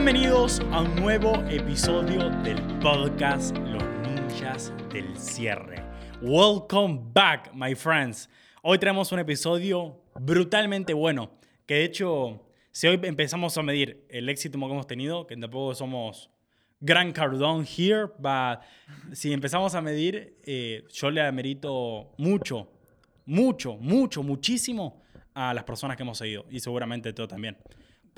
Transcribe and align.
Bienvenidos 0.00 0.60
a 0.70 0.82
un 0.82 0.94
nuevo 0.94 1.34
episodio 1.50 2.30
del 2.44 2.62
podcast 2.78 3.52
Los 3.58 3.82
Ninjas 4.06 4.72
del 4.92 5.16
Cierre. 5.16 5.82
Welcome 6.22 7.00
back, 7.12 7.52
my 7.52 7.74
friends. 7.74 8.30
Hoy 8.62 8.78
tenemos 8.78 9.10
un 9.10 9.18
episodio 9.18 10.00
brutalmente 10.20 10.94
bueno, 10.94 11.32
que 11.66 11.74
de 11.74 11.84
hecho, 11.84 12.46
si 12.70 12.86
hoy 12.86 13.00
empezamos 13.02 13.58
a 13.58 13.62
medir 13.64 14.06
el 14.08 14.28
éxito 14.28 14.56
que 14.56 14.64
hemos 14.66 14.86
tenido, 14.86 15.26
que 15.26 15.36
tampoco 15.36 15.74
somos 15.74 16.30
gran 16.78 17.10
cardón 17.10 17.66
here, 17.66 18.06
but 18.20 18.60
si 19.12 19.32
empezamos 19.32 19.74
a 19.74 19.82
medir, 19.82 20.38
eh, 20.44 20.84
yo 20.92 21.10
le 21.10 21.22
amerito 21.22 22.12
mucho, 22.18 22.70
mucho, 23.26 23.76
mucho, 23.76 24.22
muchísimo 24.22 25.02
a 25.34 25.52
las 25.52 25.64
personas 25.64 25.96
que 25.96 26.04
hemos 26.04 26.18
seguido 26.18 26.46
y 26.50 26.60
seguramente 26.60 27.12
tú 27.12 27.26
también. 27.26 27.56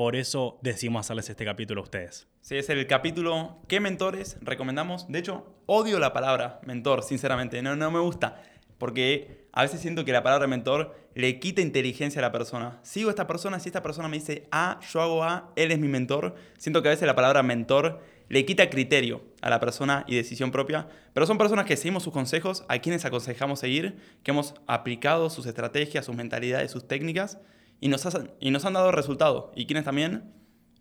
Por 0.00 0.16
eso 0.16 0.58
decidimos 0.62 1.04
hacerles 1.04 1.28
este 1.28 1.44
capítulo 1.44 1.82
a 1.82 1.84
ustedes. 1.84 2.26
Sí, 2.40 2.56
es 2.56 2.70
el 2.70 2.86
capítulo 2.86 3.58
¿Qué 3.68 3.80
mentores 3.80 4.38
recomendamos? 4.40 5.06
De 5.12 5.18
hecho, 5.18 5.44
odio 5.66 5.98
la 5.98 6.14
palabra 6.14 6.58
mentor, 6.64 7.02
sinceramente. 7.02 7.60
No, 7.60 7.76
no 7.76 7.90
me 7.90 8.00
gusta. 8.00 8.42
Porque 8.78 9.46
a 9.52 9.60
veces 9.60 9.82
siento 9.82 10.06
que 10.06 10.12
la 10.12 10.22
palabra 10.22 10.46
mentor 10.46 10.96
le 11.14 11.38
quita 11.38 11.60
inteligencia 11.60 12.20
a 12.20 12.22
la 12.22 12.32
persona. 12.32 12.80
Sigo 12.82 13.10
a 13.10 13.12
esta 13.12 13.26
persona, 13.26 13.60
si 13.60 13.68
esta 13.68 13.82
persona 13.82 14.08
me 14.08 14.16
dice 14.16 14.48
A, 14.50 14.80
yo 14.90 15.02
hago 15.02 15.22
A, 15.22 15.52
él 15.54 15.70
es 15.70 15.78
mi 15.78 15.88
mentor. 15.88 16.34
Siento 16.56 16.80
que 16.80 16.88
a 16.88 16.92
veces 16.92 17.06
la 17.06 17.14
palabra 17.14 17.42
mentor 17.42 18.00
le 18.30 18.46
quita 18.46 18.70
criterio 18.70 19.20
a 19.42 19.50
la 19.50 19.60
persona 19.60 20.06
y 20.08 20.16
decisión 20.16 20.50
propia. 20.50 20.88
Pero 21.12 21.26
son 21.26 21.36
personas 21.36 21.66
que 21.66 21.76
seguimos 21.76 22.04
sus 22.04 22.14
consejos, 22.14 22.64
a 22.68 22.78
quienes 22.78 23.04
aconsejamos 23.04 23.60
seguir, 23.60 23.98
que 24.22 24.30
hemos 24.30 24.54
aplicado 24.66 25.28
sus 25.28 25.44
estrategias, 25.44 26.06
sus 26.06 26.16
mentalidades, 26.16 26.70
sus 26.70 26.88
técnicas 26.88 27.38
y 27.80 27.88
nos, 27.88 28.06
y 28.40 28.50
nos 28.50 28.64
han 28.64 28.74
dado 28.74 28.92
resultado. 28.92 29.52
Y 29.56 29.66
quienes 29.66 29.84
también 29.84 30.32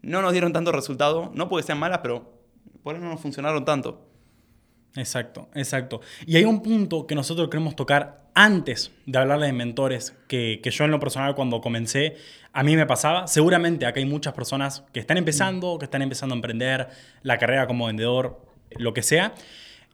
no 0.02 0.22
nos 0.22 0.32
dieron 0.32 0.54
tanto 0.54 0.72
resultado, 0.72 1.32
no 1.34 1.50
porque 1.50 1.66
sean 1.66 1.80
malas, 1.80 2.00
pero 2.02 2.40
por 2.84 2.96
eso 2.96 3.04
no 3.04 3.12
nos 3.12 3.22
funcionaron 3.22 3.66
tanto. 3.66 4.06
Exacto, 4.96 5.50
exacto. 5.54 6.02
Y 6.26 6.36
hay 6.36 6.46
un 6.46 6.62
punto 6.62 7.06
que 7.06 7.16
nosotros 7.16 7.50
queremos 7.50 7.76
tocar 7.76 8.30
antes 8.34 8.92
de 9.06 9.20
hablar 9.20 9.40
de 9.40 9.54
mentores, 9.54 10.16
que, 10.28 10.60
que, 10.64 10.72
yo 10.72 10.86
en 10.86 10.92
lo 10.92 11.00
personal 11.00 11.36
cuando 11.36 11.62
comencé, 11.62 12.16
a 12.54 12.64
mí 12.64 12.76
me 12.76 12.86
pasaba. 12.86 13.28
Seguramente 13.28 13.86
acá 13.86 14.00
hay 14.00 14.06
muchas 14.06 14.34
personas 14.34 14.84
que 14.94 15.00
están 15.00 15.18
empezando, 15.18 15.78
que 15.78 15.86
están 15.86 16.02
empezando 16.02 16.34
a 16.34 16.38
emprender 16.38 16.90
la 17.22 17.38
carrera 17.38 17.68
como 17.68 17.86
vendedor, 17.86 18.42
lo 18.72 18.94
que 18.94 19.04
sea. 19.04 19.34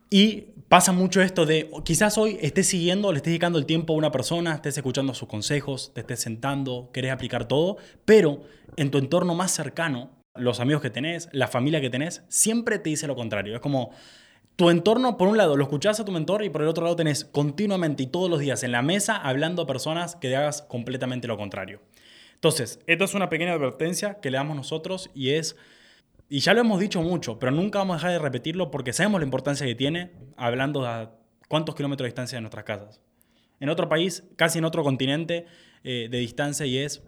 Y 0.10 0.48
pasa 0.70 0.92
mucho 0.92 1.22
esto 1.22 1.46
de, 1.46 1.70
quizás 1.84 2.18
hoy 2.18 2.38
estés 2.42 2.68
siguiendo, 2.68 3.12
le 3.12 3.18
estés 3.18 3.32
dedicando 3.32 3.60
el 3.60 3.66
tiempo 3.66 3.94
a 3.94 3.98
una 3.98 4.12
persona, 4.12 4.56
estés 4.56 4.78
escuchando 4.78 5.14
sus 5.14 5.28
consejos, 5.28 5.92
te 5.94 6.02
estés 6.02 6.20
sentando, 6.20 6.90
querés 6.94 7.12
aplicar 7.12 7.48
todo, 7.48 7.78
pero 8.06 8.42
en 8.76 8.92
tu 8.92 8.98
entorno 8.98 9.36
más 9.36 9.52
cercano, 9.52 10.12
los 10.36 10.60
amigos 10.60 10.82
que 10.82 10.90
tenés, 10.90 11.30
la 11.32 11.48
familia 11.48 11.82
que 11.82 11.90
tenés, 11.90 12.24
siempre 12.28 12.80
te 12.80 12.90
dice 12.90 13.08
lo 13.08 13.16
contrario. 13.16 13.56
Es 13.56 13.62
como 13.62 13.92
tu 14.56 14.70
entorno, 14.70 15.18
por 15.18 15.28
un 15.28 15.38
lado, 15.38 15.58
lo 15.58 15.64
escuchás 15.64 16.00
a 16.00 16.06
tu 16.06 16.12
mentor 16.12 16.44
y 16.44 16.50
por 16.50 16.62
el 16.62 16.68
otro 16.68 16.84
lado 16.84 16.96
tenés 16.96 17.26
continuamente 17.26 18.04
y 18.04 18.08
todos 18.08 18.30
los 18.30 18.40
días 18.40 18.64
en 18.64 18.72
la 18.72 18.82
mesa 18.82 19.18
hablando 19.18 19.64
a 19.64 19.68
personas 19.68 20.16
que 20.16 20.30
te 20.30 20.36
hagas 20.36 20.62
completamente 20.62 21.28
lo 21.28 21.38
contrario. 21.38 21.82
Entonces, 22.36 22.80
esto 22.86 23.06
es 23.06 23.14
una 23.14 23.30
pequeña 23.30 23.54
advertencia 23.54 24.20
que 24.22 24.30
le 24.30 24.38
damos 24.38 24.56
nosotros 24.56 25.10
y 25.14 25.32
es 25.32 25.56
y 26.30 26.40
ya 26.40 26.54
lo 26.54 26.62
hemos 26.62 26.80
dicho 26.80 27.02
mucho, 27.02 27.38
pero 27.40 27.52
nunca 27.52 27.80
vamos 27.80 27.96
a 27.96 27.98
dejar 27.98 28.12
de 28.12 28.20
repetirlo 28.20 28.72
porque 28.72 28.94
sabemos 28.94 29.22
la 29.22 29.26
importancia 29.26 29.66
que 29.66 29.76
tiene 29.76 30.12
hablando 30.38 30.84
de 30.84 31.10
cuántos 31.48 31.76
kilómetros 31.76 32.06
de 32.06 32.10
distancia 32.10 32.38
de 32.38 32.42
nuestras 32.42 32.66
casas. 32.66 33.02
En 33.60 33.70
otro 33.70 33.88
país, 33.88 34.24
casi 34.36 34.60
en 34.60 34.66
otro 34.66 34.84
continente 34.84 35.46
eh, 35.84 36.08
de 36.10 36.18
distancia 36.18 36.66
y 36.66 36.78
es, 36.78 37.04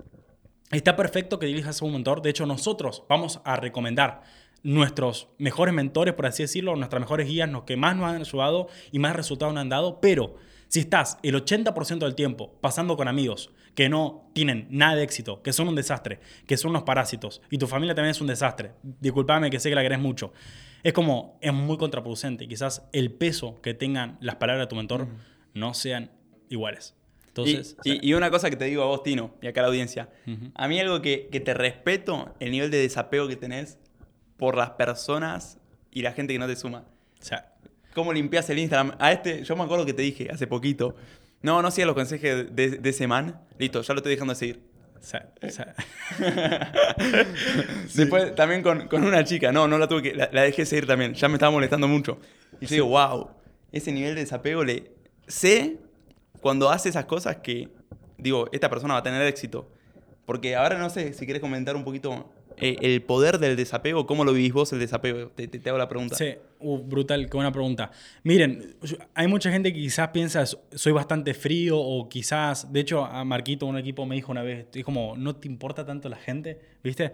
está 0.72 0.95
perfecto 0.95 1.40
que 1.40 1.48
dirijas 1.48 1.82
a 1.82 1.86
un 1.86 1.94
mentor. 1.94 2.22
De 2.22 2.30
hecho, 2.30 2.45
nosotros 2.45 3.04
vamos 3.10 3.42
a 3.44 3.56
recomendar 3.56 4.22
nuestros 4.64 5.30
mejores 5.38 5.73
mentores, 5.73 6.14
por 6.14 6.26
así 6.26 6.44
decirlo, 6.44 6.76
nuestras 6.76 7.00
mejores 7.00 7.27
guías, 7.27 7.50
los 7.50 7.64
que 7.64 7.77
más 7.77 7.95
nos 7.95 8.10
han 8.10 8.22
ayudado 8.22 8.67
y 8.92 9.00
más 9.00 9.16
resultados 9.16 9.54
nos 9.54 9.61
han 9.61 9.70
dado, 9.70 10.00
pero 10.00 10.36
si 10.67 10.82
estás 10.82 11.17
el 11.23 11.36
80% 11.36 12.00
del 12.00 12.16
tiempo 12.16 12.54
pasando 12.61 12.98
con 12.98 13.08
amigos 13.08 13.52
que 13.77 13.89
no 13.89 14.32
tienen 14.33 14.65
nada 14.71 14.95
de 14.95 15.04
éxito, 15.04 15.43
que 15.43 15.54
son 15.54 15.67
un 15.67 15.76
desastre, 15.76 16.20
que 16.48 16.58
son 16.58 16.71
unos 16.71 16.82
parásitos, 16.82 17.43
y 17.52 17.60
tu 17.60 17.67
familia 17.67 17.93
también 17.93 18.10
es 18.10 18.20
un 18.20 18.26
desastre, 18.26 18.71
disculpame 18.82 19.52
que 19.52 19.60
sé 19.60 19.70
que 19.70 19.76
la 19.76 19.83
querés 19.83 19.99
mucho, 19.99 20.33
es 20.82 20.93
como, 20.93 21.38
es 21.42 21.54
muy 21.54 21.77
contraproducente. 21.77 22.48
Quizás 22.48 22.88
el 22.92 23.11
peso 23.11 23.61
que 23.61 23.76
tengan 23.76 24.17
las 24.20 24.38
palabras 24.38 24.65
de 24.65 24.70
tu 24.70 24.76
mentor 24.76 25.08
no 25.54 25.76
sean 25.76 26.10
iguales. 26.49 26.95
Entonces, 27.27 27.77
y, 27.83 28.14
una 28.15 28.32
cosa 28.32 28.49
que 28.49 28.55
te 28.55 28.65
digo 28.65 28.82
a 28.82 28.88
vos, 28.88 29.04
Tino, 29.04 29.36
y 29.43 29.48
acá 29.48 29.61
a 29.61 29.64
la 29.64 29.67
audiencia. 29.67 30.09
A 30.55 30.67
mí 30.67 30.80
algo 30.80 31.04
que, 31.04 31.30
que 31.32 31.39
te 31.39 31.54
respeto, 31.54 32.33
el 32.39 32.49
nivel 32.49 32.71
de 32.71 32.80
desapego 32.80 33.27
que 33.27 33.36
tenés 33.36 33.77
por 34.38 34.58
las 34.58 34.71
personas 34.71 35.59
y 35.92 36.02
la 36.02 36.14
gente 36.14 36.33
que 36.33 36.39
no 36.39 36.48
te 36.48 36.55
suma. 36.55 36.86
O 37.21 37.23
sea, 37.23 37.54
cómo 37.94 38.11
limpias 38.11 38.49
el 38.49 38.58
Instagram. 38.58 38.95
A 38.98 39.11
este, 39.11 39.44
yo 39.44 39.55
me 39.55 39.64
acuerdo 39.64 39.86
que 39.86 39.94
te 39.94 40.02
dije 40.02 40.30
hace 40.32 40.48
poquito, 40.48 40.95
no, 41.42 41.61
no 41.61 41.71
sigas 41.71 41.87
los 41.87 41.95
consejos 41.95 42.55
de, 42.55 42.77
de, 42.80 42.89
ese 42.89 43.08
man. 43.08 43.42
Listo, 43.58 43.81
ya 43.81 43.93
lo 43.93 43.99
estoy 43.99 44.14
dejando 44.14 44.33
de 44.33 44.39
seguir. 44.39 44.61
Después 47.95 48.36
también 48.36 48.64
con, 48.64 48.87
con, 48.87 49.03
una 49.03 49.23
chica, 49.23 49.52
no, 49.52 49.67
no 49.67 49.77
la 49.77 49.87
tuve 49.87 50.02
que, 50.02 50.15
la, 50.15 50.27
dejé 50.27 50.65
seguir 50.65 50.87
también, 50.87 51.14
ya 51.14 51.30
me 51.30 51.36
estaba 51.36 51.52
molestando 51.52 51.87
mucho. 51.87 52.17
Y 52.59 52.65
yo 52.65 52.76
digo, 52.76 52.87
wow, 52.87 53.30
ese 53.71 53.92
nivel 53.92 54.15
de 54.15 54.21
desapego 54.21 54.64
le 54.64 54.92
sé 55.27 55.77
cuando 56.42 56.71
hace 56.71 56.89
esas 56.89 57.05
cosas 57.05 57.37
que 57.37 57.70
digo, 58.17 58.49
esta 58.52 58.70
persona 58.70 58.95
va 58.95 59.02
a 59.02 59.03
tener 59.03 59.21
éxito. 59.21 59.71
Porque 60.26 60.55
ahora 60.55 60.77
no 60.77 60.89
sé 60.89 61.14
si 61.14 61.26
quieres 61.26 61.42
comentar 61.42 61.76
un 61.76 61.86
poquito 61.86 62.33
eh, 62.60 62.78
el 62.82 63.04
poder 63.04 63.38
del 63.38 63.56
desapego, 63.56 64.08
¿cómo 64.08 64.26
lo 64.26 64.34
vivís 64.34 64.52
vos 64.52 64.73
el 64.73 64.80
desapego? 64.80 65.30
Te, 65.30 65.48
te, 65.48 65.70
hago 65.70 65.78
la 65.78 65.88
pregunta. 65.88 66.16
Sí, 66.16 66.36
uh, 66.60 66.78
brutal, 66.78 67.30
qué 67.30 67.38
buena 67.38 67.52
pregunta. 67.52 67.92
Miren, 68.23 68.76
hay 69.14 69.28
mucha 69.28 69.52
gente 69.52 69.72
que 69.72 69.80
quizás 69.80 70.10
piensa, 70.10 70.44
soy 70.45 70.92
bastante 70.92 71.34
frío 71.34 71.78
o 71.78 72.10
quizás, 72.10 72.72
de 72.73 72.80
hecho, 72.80 73.06
a 73.06 73.23
Marquito, 73.23 73.68
un 73.68 73.78
equipo 73.78 74.06
me 74.06 74.16
dijo 74.16 74.32
una 74.32 74.42
vez, 74.42 74.66
es 74.73 74.84
como, 74.84 75.16
no 75.16 75.36
te 75.36 75.48
importa 75.48 75.86
tanto 75.86 76.10
la 76.10 76.18
gente, 76.18 76.60
¿viste? 76.84 77.12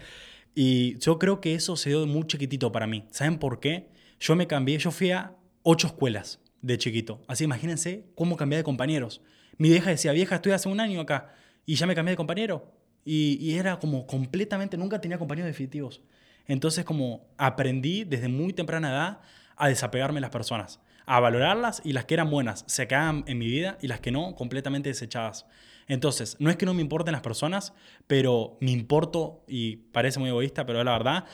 Y 0.55 0.97
yo 0.99 1.19
creo 1.19 1.41
que 1.41 1.55
eso 1.55 1.75
se 1.75 1.89
dio 1.89 2.05
muy 2.05 2.25
chiquitito 2.25 2.71
para 2.71 2.87
mí. 2.87 3.05
¿Saben 3.11 3.37
por 3.37 3.59
qué? 3.59 3.89
Yo 4.19 4.35
me 4.35 4.47
cambié, 4.47 4.77
yo 4.77 4.91
fui 4.91 5.11
a 5.11 5.35
ocho 5.63 5.87
escuelas 5.87 6.39
de 6.61 6.77
chiquito. 6.77 7.21
Así 7.27 7.43
imagínense 7.43 8.05
cómo 8.15 8.37
cambié 8.37 8.57
de 8.57 8.63
compañeros. 8.63 9.21
Mi 9.57 9.69
vieja 9.69 9.89
decía, 9.89 10.11
vieja, 10.13 10.35
estoy 10.35 10.53
hace 10.53 10.69
un 10.69 10.79
año 10.79 11.01
acá 11.01 11.33
y 11.65 11.75
ya 11.75 11.85
me 11.85 11.95
cambié 11.95 12.11
de 12.11 12.17
compañero. 12.17 12.71
Y, 13.05 13.55
era 13.55 13.79
como 13.79 14.07
completamente, 14.07 14.77
nunca 14.77 15.01
tenía 15.01 15.17
compañeros 15.17 15.47
definitivos. 15.47 16.01
Entonces 16.47 16.85
como 16.85 17.25
aprendí 17.37 18.03
desde 18.03 18.27
muy 18.27 18.53
temprana 18.53 18.89
edad 18.89 19.21
a 19.55 19.67
desapegarme 19.67 20.15
de 20.15 20.21
las 20.21 20.29
personas, 20.29 20.79
a 21.05 21.19
valorarlas 21.19 21.81
y 21.85 21.93
las 21.93 22.05
que 22.05 22.13
eran 22.15 22.29
buenas 22.29 22.63
se 22.67 22.87
quedaban 22.87 23.23
en 23.27 23.37
mi 23.37 23.47
vida 23.47 23.77
y 23.81 23.87
las 23.87 23.99
que 23.99 24.11
no, 24.11 24.35
completamente 24.35 24.89
desechadas. 24.89 25.45
Entonces, 25.87 26.37
no 26.39 26.49
es 26.49 26.55
que 26.55 26.65
no 26.65 26.73
me 26.73 26.81
importen 26.81 27.11
las 27.11 27.21
personas, 27.21 27.73
pero 28.07 28.57
me 28.61 28.71
importo, 28.71 29.43
y 29.47 29.77
parece 29.77 30.19
muy 30.19 30.29
egoísta, 30.29 30.65
pero 30.65 30.79
es 30.79 30.85
la 30.85 30.93
verdad, 30.93 31.25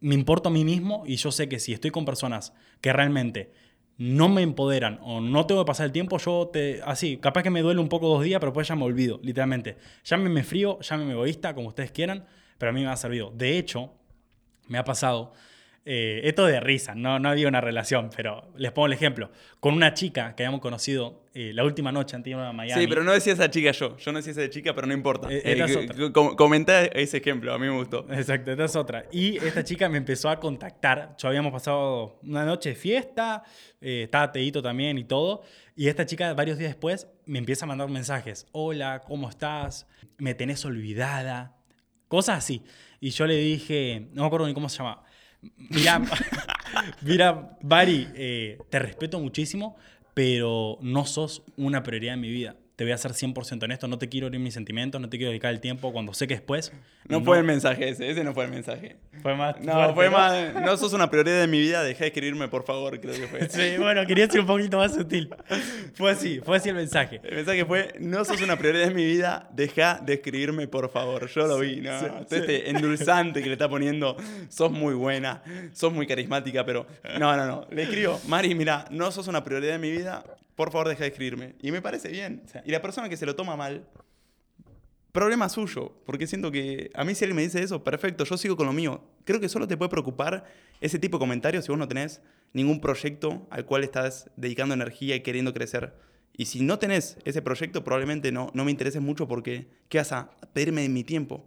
me 0.00 0.14
importo 0.14 0.48
a 0.48 0.52
mí 0.52 0.64
mismo 0.64 1.02
y 1.06 1.16
yo 1.16 1.32
sé 1.32 1.48
que 1.48 1.58
si 1.58 1.72
estoy 1.72 1.90
con 1.90 2.04
personas 2.04 2.52
que 2.80 2.92
realmente 2.92 3.52
no 3.98 4.28
me 4.28 4.42
empoderan 4.42 5.00
o 5.02 5.20
no 5.20 5.44
tengo 5.46 5.64
que 5.64 5.66
pasar 5.66 5.86
el 5.86 5.92
tiempo, 5.92 6.18
yo 6.18 6.48
te. 6.52 6.80
Así, 6.84 7.18
capaz 7.18 7.42
que 7.42 7.50
me 7.50 7.62
duele 7.62 7.80
un 7.80 7.88
poco 7.88 8.08
dos 8.08 8.22
días, 8.22 8.38
pero 8.38 8.52
pues 8.52 8.68
ya 8.68 8.76
me 8.76 8.84
olvido, 8.84 9.18
literalmente. 9.22 9.76
Llámeme 10.04 10.44
frío, 10.44 10.78
llámeme 10.80 11.12
egoísta, 11.12 11.54
como 11.54 11.68
ustedes 11.68 11.90
quieran, 11.90 12.24
pero 12.58 12.70
a 12.70 12.72
mí 12.72 12.82
me 12.82 12.88
ha 12.88 12.96
servido. 12.96 13.32
De 13.34 13.58
hecho, 13.58 13.92
me 14.68 14.78
ha 14.78 14.84
pasado 14.84 15.32
eh, 15.90 16.28
esto 16.28 16.44
de 16.44 16.60
risa, 16.60 16.94
no, 16.94 17.18
no 17.18 17.30
había 17.30 17.48
una 17.48 17.62
relación, 17.62 18.10
pero 18.14 18.52
les 18.56 18.72
pongo 18.72 18.88
el 18.88 18.92
ejemplo. 18.92 19.30
Con 19.58 19.72
una 19.72 19.94
chica 19.94 20.36
que 20.36 20.42
habíamos 20.42 20.60
conocido 20.60 21.22
eh, 21.32 21.52
la 21.54 21.64
última 21.64 21.90
noche 21.90 22.14
antes 22.14 22.36
de 22.36 22.52
Miami. 22.52 22.82
Sí, 22.82 22.86
pero 22.86 23.04
no 23.04 23.12
decía 23.12 23.32
esa 23.32 23.48
chica 23.48 23.70
yo. 23.70 23.96
Yo 23.96 24.12
no 24.12 24.18
decía 24.18 24.32
esa 24.32 24.50
chica, 24.50 24.74
pero 24.74 24.86
no 24.86 24.92
importa. 24.92 25.28
Eh, 25.30 25.40
eh 25.46 26.90
ese 26.92 27.16
ejemplo, 27.16 27.54
a 27.54 27.58
mí 27.58 27.66
me 27.66 27.74
gustó. 27.74 28.06
Exacto, 28.10 28.50
esta 28.50 28.66
es 28.66 28.76
otra. 28.76 29.06
Y 29.10 29.38
esta 29.38 29.64
chica 29.64 29.88
me 29.88 29.96
empezó 29.96 30.28
a 30.28 30.38
contactar. 30.38 31.16
Yo 31.16 31.28
habíamos 31.28 31.52
pasado 31.52 32.18
una 32.22 32.44
noche 32.44 32.68
de 32.68 32.74
fiesta, 32.74 33.42
estaba 33.80 34.30
Teito 34.30 34.60
también 34.60 34.98
y 34.98 35.04
todo. 35.04 35.40
Y 35.74 35.88
esta 35.88 36.04
chica, 36.04 36.34
varios 36.34 36.58
días 36.58 36.68
después, 36.68 37.08
me 37.24 37.38
empieza 37.38 37.64
a 37.64 37.68
mandar 37.68 37.88
mensajes. 37.88 38.46
Hola, 38.52 39.00
¿cómo 39.06 39.30
estás? 39.30 39.86
Me 40.18 40.34
tenés 40.34 40.66
olvidada. 40.66 41.56
Cosas 42.08 42.36
así. 42.36 42.62
Y 43.00 43.08
yo 43.08 43.26
le 43.26 43.36
dije, 43.36 44.08
no 44.12 44.20
me 44.20 44.26
acuerdo 44.26 44.46
ni 44.46 44.52
cómo 44.52 44.68
se 44.68 44.76
llamaba 44.76 45.07
Mira, 45.70 46.02
mira, 47.02 47.58
Bari, 47.62 48.08
eh, 48.14 48.58
te 48.70 48.78
respeto 48.78 49.20
muchísimo, 49.20 49.76
pero 50.14 50.78
no 50.80 51.04
sos 51.06 51.42
una 51.56 51.82
prioridad 51.82 52.14
en 52.14 52.20
mi 52.20 52.30
vida. 52.30 52.56
Te 52.78 52.84
voy 52.84 52.92
a 52.92 52.96
ser 52.96 53.10
100% 53.10 53.64
honesto, 53.64 53.88
no 53.88 53.98
te 53.98 54.08
quiero 54.08 54.28
herir 54.28 54.38
mis 54.38 54.54
sentimientos, 54.54 55.00
no 55.00 55.08
te 55.08 55.16
quiero 55.16 55.30
dedicar 55.30 55.52
el 55.52 55.58
tiempo 55.58 55.92
cuando 55.92 56.14
sé 56.14 56.28
que 56.28 56.34
después... 56.34 56.72
No, 57.08 57.24
fue 57.24 57.38
el 57.38 57.42
mensaje 57.42 57.88
ese, 57.88 58.08
ese 58.08 58.22
no 58.22 58.34
fue 58.34 58.44
el 58.44 58.52
mensaje. 58.52 58.94
Fue 59.20 59.34
más... 59.34 59.58
No, 59.60 59.92
fue 59.96 60.08
más... 60.10 60.54
No 60.54 60.76
sos 60.76 60.92
una 60.92 61.10
prioridad 61.10 61.40
de 61.40 61.48
mi 61.48 61.58
vida, 61.58 61.82
deja 61.82 62.02
de 62.04 62.06
escribirme, 62.06 62.46
por 62.46 62.64
favor, 62.64 63.00
creo 63.00 63.14
que 63.14 63.26
fue. 63.26 63.48
Sí, 63.48 63.78
bueno, 63.78 64.06
quería 64.06 64.30
ser 64.30 64.42
un 64.42 64.46
poquito 64.46 64.78
más 64.78 64.94
sutil. 64.94 65.28
Fue 65.94 66.12
así, 66.12 66.38
fue 66.38 66.58
así 66.58 66.68
el 66.68 66.76
mensaje. 66.76 67.20
El 67.24 67.34
mensaje 67.34 67.64
fue, 67.64 67.94
no 67.98 68.24
sos 68.24 68.40
una 68.42 68.56
prioridad 68.56 68.86
de 68.86 68.94
mi 68.94 69.04
vida, 69.04 69.50
deja 69.52 69.98
de 69.98 70.14
escribirme, 70.14 70.68
por 70.68 70.88
favor. 70.88 71.28
Yo 71.28 71.48
lo 71.48 71.58
vi, 71.58 71.80
¿no? 71.80 72.20
Este 72.30 72.70
endulzante 72.70 73.40
que 73.42 73.46
le 73.46 73.54
está 73.54 73.68
poniendo, 73.68 74.16
sos 74.50 74.70
muy 74.70 74.94
buena, 74.94 75.42
sos 75.72 75.92
muy 75.92 76.06
carismática, 76.06 76.64
pero... 76.64 76.86
No, 77.18 77.36
no, 77.36 77.44
no. 77.44 77.66
Le 77.72 77.82
escribo, 77.82 78.20
Mari, 78.28 78.54
mira, 78.54 78.84
no 78.92 79.10
sos 79.10 79.26
una 79.26 79.42
prioridad 79.42 79.72
de 79.72 79.78
mi 79.80 79.90
vida, 79.90 80.22
por 80.58 80.72
favor 80.72 80.88
deja 80.88 81.04
de 81.04 81.10
escribirme. 81.10 81.54
Y 81.62 81.70
me 81.70 81.80
parece 81.80 82.08
bien. 82.08 82.42
Y 82.64 82.72
la 82.72 82.82
persona 82.82 83.08
que 83.08 83.16
se 83.16 83.24
lo 83.24 83.36
toma 83.36 83.56
mal, 83.56 83.86
problema 85.12 85.48
suyo, 85.48 86.02
porque 86.04 86.26
siento 86.26 86.50
que 86.50 86.90
a 86.94 87.04
mí 87.04 87.14
si 87.14 87.24
alguien 87.24 87.36
me 87.36 87.42
dice 87.42 87.62
eso, 87.62 87.84
perfecto, 87.84 88.24
yo 88.24 88.36
sigo 88.36 88.56
con 88.56 88.66
lo 88.66 88.72
mío. 88.72 89.04
Creo 89.24 89.38
que 89.38 89.48
solo 89.48 89.68
te 89.68 89.76
puede 89.76 89.88
preocupar 89.88 90.46
ese 90.80 90.98
tipo 90.98 91.16
de 91.16 91.20
comentarios 91.20 91.64
si 91.64 91.70
vos 91.70 91.78
no 91.78 91.86
tenés 91.86 92.22
ningún 92.52 92.80
proyecto 92.80 93.46
al 93.50 93.66
cual 93.66 93.84
estás 93.84 94.30
dedicando 94.34 94.74
energía 94.74 95.14
y 95.14 95.20
queriendo 95.20 95.54
crecer. 95.54 95.94
Y 96.36 96.46
si 96.46 96.60
no 96.60 96.80
tenés 96.80 97.18
ese 97.24 97.40
proyecto, 97.40 97.84
probablemente 97.84 98.32
no, 98.32 98.50
no 98.52 98.64
me 98.64 98.72
intereses 98.72 99.00
mucho 99.00 99.28
porque 99.28 99.68
¿qué 99.88 99.98
vas 99.98 100.10
a 100.10 100.32
pedirme 100.54 100.88
mi 100.88 101.04
tiempo? 101.04 101.44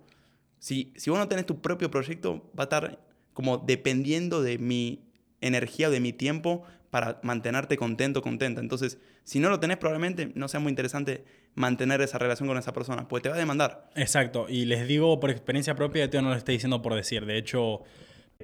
Si, 0.59 0.93
si 0.95 1.09
vos 1.09 1.19
no 1.19 1.27
tenés 1.27 1.45
tu 1.45 1.59
propio 1.59 1.91
proyecto, 1.91 2.49
va 2.57 2.63
a 2.63 2.63
estar 2.63 3.03
como 3.33 3.57
dependiendo 3.57 4.41
de 4.41 4.57
mi 4.57 5.03
energía 5.41 5.89
o 5.89 5.91
de 5.91 5.99
mi 5.99 6.13
tiempo 6.13 6.63
para 6.91 7.19
mantenerte 7.23 7.77
contento, 7.77 8.21
contenta. 8.21 8.61
Entonces, 8.61 8.99
si 9.23 9.39
no 9.39 9.49
lo 9.49 9.59
tenés, 9.59 9.77
probablemente 9.77 10.31
no 10.35 10.47
sea 10.47 10.59
muy 10.59 10.69
interesante 10.69 11.23
mantener 11.55 12.01
esa 12.01 12.19
relación 12.19 12.47
con 12.47 12.57
esa 12.57 12.73
persona, 12.73 13.07
pues 13.07 13.23
te 13.23 13.29
va 13.29 13.35
a 13.35 13.39
demandar. 13.39 13.89
Exacto, 13.95 14.45
y 14.47 14.65
les 14.65 14.87
digo 14.87 15.19
por 15.19 15.31
experiencia 15.31 15.73
propia, 15.75 16.05
yo 16.05 16.21
no 16.21 16.29
lo 16.29 16.35
estoy 16.35 16.55
diciendo 16.55 16.81
por 16.81 16.93
decir, 16.93 17.25
de 17.25 17.37
hecho, 17.37 17.81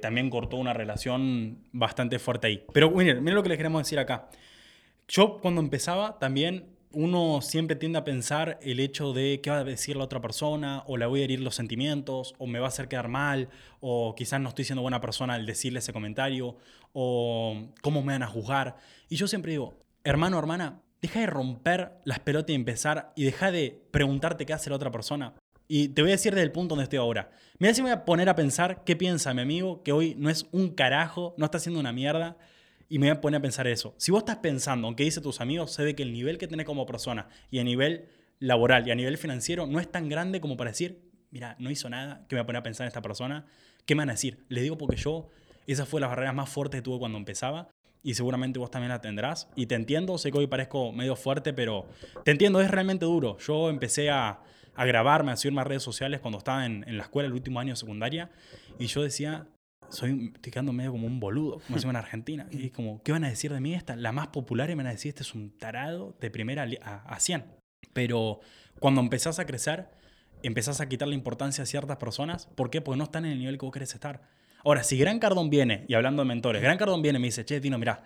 también 0.02 0.30
cortó 0.30 0.58
una 0.58 0.74
relación 0.74 1.60
bastante 1.74 2.20
fuerte 2.20 2.48
ahí. 2.48 2.66
Pero 2.74 2.90
miren, 2.90 3.20
miren 3.20 3.36
lo 3.36 3.44
que 3.44 3.50
les 3.50 3.58
queremos 3.58 3.84
decir 3.84 4.00
acá. 4.00 4.30
Yo 5.10 5.40
cuando 5.42 5.62
empezaba 5.62 6.18
también 6.18 6.77
uno 6.98 7.42
siempre 7.44 7.76
tiende 7.76 8.00
a 8.00 8.04
pensar 8.04 8.58
el 8.64 8.80
hecho 8.80 9.14
de 9.14 9.40
qué 9.40 9.52
va 9.52 9.60
a 9.60 9.64
decir 9.64 9.96
la 9.96 10.06
otra 10.06 10.20
persona, 10.20 10.82
o 10.88 10.98
le 10.98 11.06
voy 11.06 11.22
a 11.22 11.26
herir 11.26 11.42
los 11.42 11.54
sentimientos, 11.54 12.34
o 12.40 12.48
me 12.48 12.58
va 12.58 12.66
a 12.66 12.70
hacer 12.70 12.88
quedar 12.88 13.08
mal, 13.08 13.50
o 13.82 14.16
quizás 14.16 14.42
no 14.42 14.50
estoy 14.50 14.66
siendo 14.66 14.82
buena 14.82 15.00
persona 15.00 15.36
al 15.36 15.46
decirle 15.46 15.78
ese 15.78 15.94
comentario, 15.94 16.58
o 16.94 17.68
cómo 17.84 18.02
me 18.02 18.14
van 18.14 18.24
a 18.24 18.28
juzgar. 18.28 18.78
Y 19.10 19.16
yo 19.16 19.28
siempre 19.28 19.52
digo, 19.52 19.78
hermano, 20.04 20.40
hermana, 20.40 20.82
deja 21.00 21.20
de 21.20 21.28
romper 21.28 22.00
las 22.04 22.18
pelotas 22.18 22.50
y 22.50 22.56
empezar, 22.56 23.14
y 23.16 23.26
deja 23.26 23.52
de 23.52 23.80
preguntarte 23.92 24.48
qué 24.48 24.54
hace 24.54 24.72
la 24.72 24.78
otra 24.78 24.90
persona. 24.90 25.36
Y 25.68 25.90
te 25.90 26.02
voy 26.02 26.10
a 26.10 26.16
decir 26.16 26.34
desde 26.34 26.46
el 26.46 26.52
punto 26.52 26.74
donde 26.74 26.86
estoy 26.86 26.98
ahora. 26.98 27.30
Mira 27.60 27.76
si 27.76 27.84
me 27.84 27.90
voy 27.90 28.00
a 28.00 28.06
poner 28.06 28.28
a 28.28 28.36
pensar 28.36 28.84
qué 28.84 28.96
piensa 28.96 29.36
mi 29.36 29.44
amigo, 29.44 29.84
que 29.84 29.92
hoy 29.92 30.16
no 30.18 30.32
es 30.32 30.48
un 30.52 30.70
carajo, 30.70 31.36
no 31.38 31.46
está 31.46 31.60
haciendo 31.60 31.80
una 31.80 31.94
mierda 31.94 32.38
y 32.90 33.00
me 33.00 33.08
voy 33.08 33.18
a 33.18 33.22
poner 33.22 33.40
a 33.40 33.42
pensar 33.42 33.68
eso. 33.68 33.94
Si 33.98 34.12
vos 34.12 34.20
estás 34.20 34.38
pensando, 34.38 34.88
aunque 34.88 35.04
dice 35.04 35.22
tus 35.22 35.42
amigos, 35.42 35.72
sé 35.72 35.84
de 35.84 35.96
que 35.96 36.04
el 36.04 36.14
nivel 36.14 36.38
que 36.38 36.48
tenés 36.48 36.66
como 36.66 36.86
persona 36.86 37.28
y 37.52 37.60
a 37.60 37.64
nivel 37.64 38.10
laboral 38.40 38.88
y 38.88 38.92
a 38.92 38.96
nivel 38.96 39.18
financiero 39.18 39.68
no 39.68 39.80
es 39.80 39.92
tan 39.92 40.10
grande 40.10 40.40
como 40.40 40.58
para 40.58 40.72
decir, 40.72 41.02
mira, 41.32 41.56
no 41.60 41.70
hizo 41.72 41.90
nada, 41.90 42.26
que 42.28 42.36
me 42.36 42.42
voy 42.42 42.44
a 42.44 42.46
poner 42.48 42.60
a 42.60 42.64
pensar 42.64 42.86
en 42.86 42.88
esta 42.90 43.02
persona, 43.02 43.46
¿qué 43.86 43.96
me 43.96 44.02
van 44.02 44.10
a 44.10 44.14
decir? 44.14 44.46
Le 44.50 44.62
digo 44.62 44.78
porque 44.78 44.96
yo, 44.96 45.30
esa 45.66 45.86
fue 45.86 46.00
la 46.00 46.08
barrera 46.08 46.34
más 46.34 46.50
fuerte 46.50 46.78
que 46.78 46.82
tuve 46.82 47.00
cuando 47.00 47.18
empezaba 47.18 47.70
y 48.04 48.14
seguramente 48.14 48.60
vos 48.60 48.72
también 48.72 48.90
la 48.90 49.02
tendrás. 49.02 49.50
Y 49.56 49.66
te 49.66 49.76
entiendo, 49.76 50.18
sé 50.18 50.32
que 50.32 50.38
hoy 50.38 50.48
parezco 50.48 50.92
medio 50.94 51.16
fuerte, 51.16 51.54
pero 51.54 51.88
te 52.24 52.32
entiendo, 52.32 52.62
es 52.62 52.72
realmente 52.72 53.06
duro. 53.06 53.38
Yo 53.40 53.70
empecé 53.70 54.10
a, 54.10 54.40
a 54.76 54.86
grabarme, 54.86 55.32
a 55.32 55.36
subirme 55.36 55.62
a 55.62 55.66
redes 55.66 55.84
sociales 55.84 56.22
cuando 56.22 56.38
estaba 56.38 56.66
en, 56.66 56.86
en 56.88 56.96
la 56.96 57.04
escuela, 57.04 57.28
el 57.28 57.34
último 57.34 57.60
año 57.60 57.74
de 57.74 57.78
secundaria, 57.78 58.30
y 58.80 58.86
yo 58.86 59.02
decía, 59.02 59.48
soy, 59.90 60.34
estoy 60.36 60.64
medio 60.74 60.92
como 60.92 61.08
un 61.08 61.20
boludo, 61.20 61.60
como 61.66 61.80
se 61.80 61.88
en 61.88 61.96
Argentina. 61.96 62.48
Y 62.52 62.70
como, 62.70 63.02
¿qué 63.04 63.12
van 63.12 63.24
a 63.24 63.30
decir 63.30 63.54
de 63.54 63.60
mí 63.60 63.74
esta? 63.74 63.96
La 63.96 64.12
más 64.12 64.28
popular 64.28 64.70
y 64.70 64.76
me 64.76 64.84
van 64.84 64.88
a 64.88 64.92
decir, 64.92 65.10
este 65.10 65.24
es 65.24 65.34
un 65.34 65.58
tarado 65.58 66.16
de 66.20 66.30
primera 66.30 66.68
a, 66.84 66.96
a 67.04 67.20
100. 67.20 67.46
Pero 67.94 68.40
cuando 68.80 69.02
empezás 69.02 69.40
a 69.40 69.46
crecer, 69.46 69.90
empezás 70.44 70.82
a 70.82 70.90
quitar 70.90 71.08
la 71.08 71.16
importancia 71.16 71.64
a 71.64 71.68
ciertas 71.68 71.98
personas. 71.98 72.48
¿Por 72.48 72.70
qué? 72.70 72.82
Porque 72.82 72.98
no 72.98 73.06
están 73.06 73.26
en 73.26 73.34
el 73.34 73.40
nivel 73.40 73.58
que 73.58 73.66
vos 73.66 73.74
querés 73.74 73.94
estar. 73.94 74.22
Ahora, 74.64 74.84
si 74.84 74.98
Gran 74.98 75.20
Cardón 75.20 75.50
viene, 75.50 75.86
y 75.88 75.94
hablando 75.94 76.24
de 76.24 76.28
mentores, 76.28 76.62
Gran 76.62 76.78
Cardón 76.78 77.02
viene 77.02 77.20
y 77.20 77.22
me 77.22 77.28
dice, 77.28 77.46
che, 77.46 77.62
Tino, 77.62 77.78
mira, 77.78 78.04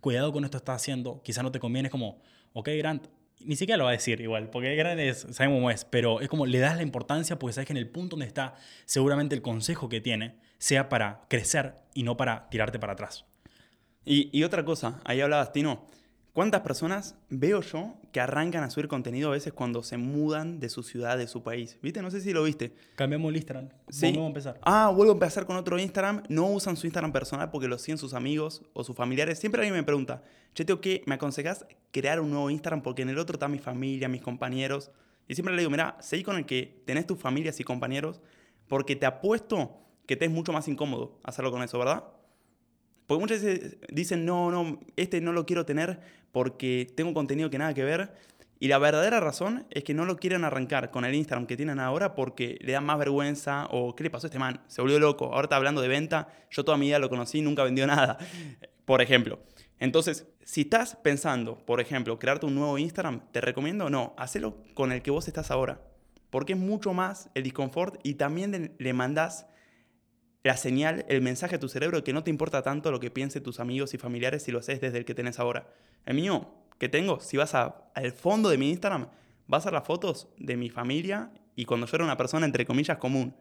cuidado 0.00 0.32
con 0.32 0.44
esto 0.44 0.58
que 0.58 0.62
estás 0.62 0.82
haciendo, 0.82 1.20
quizá 1.22 1.42
no 1.42 1.50
te 1.50 1.58
conviene, 1.58 1.88
es 1.88 1.92
como, 1.92 2.22
ok, 2.52 2.68
Grant, 2.78 3.08
ni 3.40 3.56
siquiera 3.56 3.78
lo 3.78 3.84
va 3.84 3.90
a 3.90 3.92
decir 3.92 4.20
igual, 4.20 4.50
porque 4.50 4.74
Grant 4.76 5.00
es, 5.00 5.26
sabemos 5.30 5.58
cómo 5.58 5.70
es, 5.70 5.84
pero 5.84 6.20
es 6.20 6.28
como 6.28 6.46
le 6.46 6.58
das 6.58 6.76
la 6.76 6.82
importancia 6.82 7.38
porque 7.38 7.52
sabes 7.52 7.66
que 7.66 7.72
en 7.72 7.78
el 7.78 7.88
punto 7.88 8.16
donde 8.16 8.26
está, 8.26 8.54
seguramente 8.84 9.34
el 9.34 9.42
consejo 9.42 9.88
que 9.88 10.00
tiene 10.00 10.36
sea 10.58 10.88
para 10.88 11.22
crecer 11.28 11.74
y 11.94 12.02
no 12.02 12.16
para 12.16 12.48
tirarte 12.48 12.78
para 12.78 12.94
atrás. 12.94 13.24
Y, 14.08 14.44
otra 14.44 14.64
cosa, 14.64 15.00
ahí 15.04 15.20
hablabas, 15.20 15.52
Tino, 15.52 15.84
¿cuántas 16.36 16.60
personas 16.60 17.14
veo 17.30 17.62
yo 17.62 17.94
que 18.12 18.20
arrancan 18.20 18.62
a 18.62 18.68
subir 18.68 18.88
contenido 18.88 19.30
a 19.30 19.32
veces 19.32 19.54
cuando 19.54 19.82
se 19.82 19.96
mudan 19.96 20.60
de 20.60 20.68
su 20.68 20.82
ciudad, 20.82 21.16
de 21.16 21.28
su 21.28 21.42
país? 21.42 21.78
¿Viste? 21.80 22.02
No 22.02 22.10
sé 22.10 22.20
si 22.20 22.34
lo 22.34 22.42
viste. 22.44 22.74
Cambiamos 22.94 23.30
el 23.30 23.36
Instagram. 23.36 23.70
Sí. 23.88 24.08
Vuelvo 24.08 24.24
a 24.24 24.26
empezar. 24.26 24.60
Ah, 24.60 24.92
vuelvo 24.94 25.12
a 25.12 25.14
empezar 25.14 25.46
con 25.46 25.56
otro 25.56 25.78
Instagram. 25.78 26.24
No 26.28 26.44
usan 26.48 26.76
su 26.76 26.86
Instagram 26.86 27.10
personal 27.10 27.50
porque 27.50 27.68
lo 27.68 27.78
siguen 27.78 27.96
sus 27.96 28.12
amigos 28.12 28.60
o 28.74 28.84
sus 28.84 28.94
familiares. 28.94 29.38
Siempre 29.38 29.62
alguien 29.62 29.74
me 29.74 29.82
pregunta, 29.82 30.22
che, 30.52 30.66
tengo 30.66 30.82
que, 30.82 31.02
¿me 31.06 31.14
aconsejas 31.14 31.64
crear 31.90 32.20
un 32.20 32.28
nuevo 32.28 32.50
Instagram? 32.50 32.82
Porque 32.82 33.00
en 33.00 33.08
el 33.08 33.18
otro 33.18 33.36
está 33.36 33.48
mi 33.48 33.58
familia, 33.58 34.06
mis 34.06 34.20
compañeros. 34.20 34.90
Y 35.28 35.36
siempre 35.36 35.54
le 35.54 35.62
digo, 35.62 35.70
mira, 35.70 35.96
seguí 36.00 36.22
con 36.22 36.36
el 36.36 36.44
que 36.44 36.82
tenés 36.84 37.06
tus 37.06 37.18
familias 37.18 37.58
y 37.60 37.64
compañeros 37.64 38.20
porque 38.68 38.94
te 38.94 39.06
apuesto 39.06 39.78
que 40.06 40.16
te 40.16 40.26
es 40.26 40.30
mucho 40.30 40.52
más 40.52 40.68
incómodo 40.68 41.18
hacerlo 41.24 41.50
con 41.50 41.62
eso, 41.62 41.78
¿verdad? 41.78 42.04
Porque 43.06 43.20
muchas 43.20 43.42
veces 43.42 43.76
dicen, 43.88 44.24
no, 44.24 44.50
no, 44.50 44.80
este 44.96 45.20
no 45.20 45.32
lo 45.32 45.46
quiero 45.46 45.64
tener 45.64 46.00
porque 46.32 46.92
tengo 46.94 47.14
contenido 47.14 47.50
que 47.50 47.58
nada 47.58 47.74
que 47.74 47.84
ver. 47.84 48.12
Y 48.58 48.68
la 48.68 48.78
verdadera 48.78 49.20
razón 49.20 49.66
es 49.70 49.84
que 49.84 49.92
no 49.92 50.06
lo 50.06 50.16
quieren 50.16 50.44
arrancar 50.44 50.90
con 50.90 51.04
el 51.04 51.14
Instagram 51.14 51.46
que 51.46 51.56
tienen 51.56 51.78
ahora 51.78 52.14
porque 52.14 52.58
le 52.62 52.72
da 52.72 52.80
más 52.80 52.98
vergüenza 52.98 53.68
o 53.70 53.94
¿qué 53.94 54.04
le 54.04 54.10
pasó 54.10 54.26
a 54.26 54.28
este 54.28 54.38
man? 54.38 54.60
Se 54.66 54.80
volvió 54.80 54.98
loco. 54.98 55.26
Ahora 55.26 55.44
está 55.44 55.56
hablando 55.56 55.82
de 55.82 55.88
venta. 55.88 56.28
Yo 56.50 56.64
toda 56.64 56.78
mi 56.78 56.86
vida 56.86 56.98
lo 56.98 57.10
conocí, 57.10 57.42
nunca 57.42 57.64
vendió 57.64 57.86
nada. 57.86 58.18
Por 58.86 59.02
ejemplo. 59.02 59.40
Entonces, 59.78 60.26
si 60.42 60.62
estás 60.62 60.96
pensando, 60.96 61.58
por 61.58 61.80
ejemplo, 61.80 62.18
crearte 62.18 62.46
un 62.46 62.54
nuevo 62.54 62.78
Instagram, 62.78 63.20
te 63.30 63.42
recomiendo 63.42 63.90
no, 63.90 64.14
hacelo 64.16 64.56
con 64.74 64.90
el 64.90 65.02
que 65.02 65.10
vos 65.10 65.28
estás 65.28 65.50
ahora. 65.50 65.82
Porque 66.30 66.54
es 66.54 66.58
mucho 66.58 66.94
más 66.94 67.28
el 67.34 67.42
disconfort 67.42 68.00
y 68.02 68.14
también 68.14 68.74
le 68.78 68.92
mandás 68.94 69.46
la 70.46 70.56
señal, 70.56 71.04
el 71.08 71.22
mensaje 71.22 71.56
a 71.56 71.60
tu 71.60 71.68
cerebro 71.68 72.02
que 72.04 72.12
no 72.12 72.22
te 72.22 72.30
importa 72.30 72.62
tanto 72.62 72.90
lo 72.90 73.00
que 73.00 73.10
piensen 73.10 73.42
tus 73.42 73.60
amigos 73.60 73.94
y 73.94 73.98
familiares 73.98 74.44
si 74.44 74.52
lo 74.52 74.60
haces 74.60 74.80
desde 74.80 74.98
el 74.98 75.04
que 75.04 75.14
tenés 75.14 75.38
ahora. 75.38 75.68
El 76.04 76.14
mío, 76.14 76.48
que 76.78 76.88
tengo, 76.88 77.20
si 77.20 77.36
vas 77.36 77.54
al 77.54 78.12
fondo 78.12 78.48
de 78.48 78.58
mi 78.58 78.70
Instagram, 78.70 79.08
vas 79.46 79.66
a 79.66 79.70
las 79.70 79.84
fotos 79.84 80.28
de 80.38 80.56
mi 80.56 80.70
familia 80.70 81.30
y 81.54 81.64
cuando 81.64 81.86
yo 81.86 81.96
era 81.96 82.04
una 82.04 82.16
persona, 82.16 82.46
entre 82.46 82.64
comillas, 82.64 82.98
común. 82.98 83.34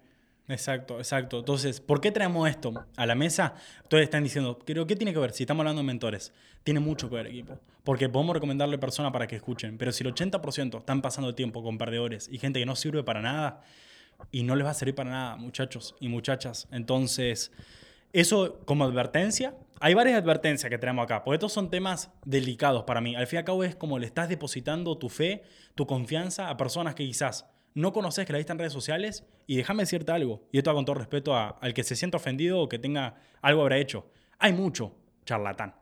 Exacto, 0.47 0.97
exacto. 0.97 1.39
Entonces, 1.39 1.81
¿por 1.81 2.01
qué 2.01 2.11
traemos 2.11 2.49
esto 2.49 2.85
a 2.95 3.05
la 3.05 3.15
mesa? 3.15 3.55
Todos 3.87 4.03
están 4.03 4.23
diciendo, 4.23 4.59
pero 4.65 4.85
¿qué 4.87 4.95
tiene 4.95 5.11
que 5.13 5.19
ver? 5.19 5.31
Si 5.31 5.43
estamos 5.43 5.61
hablando 5.61 5.81
de 5.81 5.87
mentores, 5.87 6.33
tiene 6.63 6.79
mucho 6.79 7.09
que 7.09 7.15
ver, 7.15 7.27
equipo. 7.27 7.59
Porque 7.83 8.09
podemos 8.09 8.35
recomendarle 8.35 8.77
personas 8.77 9.11
para 9.11 9.27
que 9.27 9.35
escuchen, 9.35 9.77
pero 9.77 9.91
si 9.91 10.03
el 10.03 10.13
80% 10.13 10.79
están 10.79 11.01
pasando 11.01 11.35
tiempo 11.35 11.63
con 11.63 11.77
perdedores 11.77 12.29
y 12.31 12.37
gente 12.37 12.59
que 12.59 12.65
no 12.65 12.75
sirve 12.75 13.03
para 13.03 13.21
nada, 13.21 13.61
y 14.31 14.43
no 14.43 14.55
les 14.55 14.65
va 14.65 14.71
a 14.71 14.73
servir 14.73 14.95
para 14.95 15.09
nada, 15.09 15.35
muchachos 15.37 15.95
y 15.99 16.09
muchachas. 16.09 16.67
Entonces, 16.71 17.51
eso 18.13 18.59
como 18.65 18.85
advertencia. 18.85 19.55
Hay 19.81 19.93
varias 19.93 20.17
advertencias 20.17 20.69
que 20.69 20.77
tenemos 20.77 21.03
acá, 21.03 21.23
porque 21.23 21.35
estos 21.35 21.51
son 21.51 21.69
temas 21.69 22.11
delicados 22.23 22.83
para 22.85 23.01
mí. 23.01 23.15
Al 23.15 23.27
fin 23.27 23.37
y 23.37 23.39
al 23.39 23.43
cabo 23.43 23.63
es 23.63 23.75
como 23.75 23.99
le 23.99 24.05
estás 24.05 24.29
depositando 24.29 24.97
tu 24.97 25.09
fe, 25.09 25.43
tu 25.75 25.85
confianza 25.85 26.49
a 26.49 26.55
personas 26.55 26.95
que 26.95 27.05
quizás 27.05 27.45
no 27.73 27.91
conoces, 27.91 28.25
que 28.25 28.31
la 28.31 28.37
viste 28.37 28.53
en 28.53 28.59
redes 28.59 28.71
sociales. 28.71 29.25
Y 29.47 29.57
déjame 29.57 29.83
decirte 29.83 30.11
algo, 30.13 30.47
y 30.51 30.57
esto 30.57 30.73
con 30.73 30.85
todo 30.85 30.95
respeto 30.95 31.35
al 31.35 31.73
que 31.73 31.83
se 31.83 31.95
sienta 31.95 32.17
ofendido 32.17 32.61
o 32.61 32.69
que 32.69 32.79
tenga 32.79 33.15
algo 33.41 33.61
habrá 33.61 33.77
hecho. 33.77 34.09
Hay 34.39 34.53
mucho 34.53 34.95
charlatán. 35.25 35.75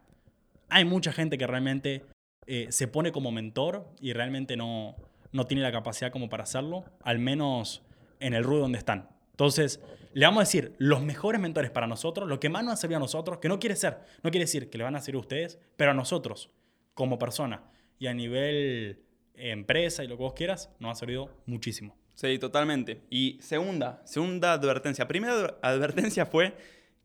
Hay 0.70 0.86
mucha 0.86 1.14
gente 1.14 1.38
que 1.38 1.46
realmente 1.46 2.04
eh, 2.48 2.68
se 2.72 2.88
pone 2.88 3.12
como 3.12 3.32
mentor 3.32 3.88
y 4.02 4.14
realmente 4.14 4.58
no, 4.58 4.96
no 5.32 5.46
tiene 5.46 5.62
la 5.62 5.72
capacidad 5.72 6.12
como 6.12 6.30
para 6.30 6.44
hacerlo. 6.44 6.84
Al 7.04 7.20
menos 7.20 7.84
en 8.24 8.34
el 8.34 8.44
ruido 8.44 8.62
donde 8.62 8.80
están. 8.80 9.10
Entonces, 9.32 9.80
le 10.14 10.26
vamos 10.26 10.42
a 10.42 10.46
decir 10.46 10.76
los 10.78 11.02
mejores 11.02 11.42
mentores 11.42 11.72
para 11.72 11.88
nosotros, 11.88 12.30
lo 12.30 12.40
que 12.40 12.50
más 12.50 12.64
nos 12.64 12.74
ha 12.74 12.78
servido 12.78 12.98
a 12.98 13.00
nosotros, 13.00 13.40
que 13.40 13.50
no 13.50 13.60
quiere 13.60 13.76
ser, 13.76 14.00
no 14.22 14.32
quiere 14.32 14.46
decir 14.46 14.70
que 14.70 14.78
le 14.78 14.84
van 14.84 14.96
a 14.96 15.02
servir 15.02 15.18
a 15.18 15.22
ustedes, 15.22 15.60
pero 15.76 15.92
a 15.92 15.94
nosotros, 15.94 16.52
como 16.94 17.18
persona 17.18 17.64
y 18.00 18.08
a 18.08 18.14
nivel 18.14 19.04
empresa 19.36 20.04
y 20.04 20.08
lo 20.08 20.18
que 20.18 20.24
vos 20.24 20.34
quieras, 20.34 20.70
nos 20.80 20.92
ha 20.92 20.96
servido 20.96 21.30
muchísimo. 21.46 21.98
Sí, 22.14 22.38
totalmente. 22.38 23.02
Y 23.10 23.40
segunda, 23.42 24.02
segunda 24.06 24.54
advertencia. 24.54 25.08
Primera 25.08 25.58
advertencia 25.64 26.28
fue 26.28 26.56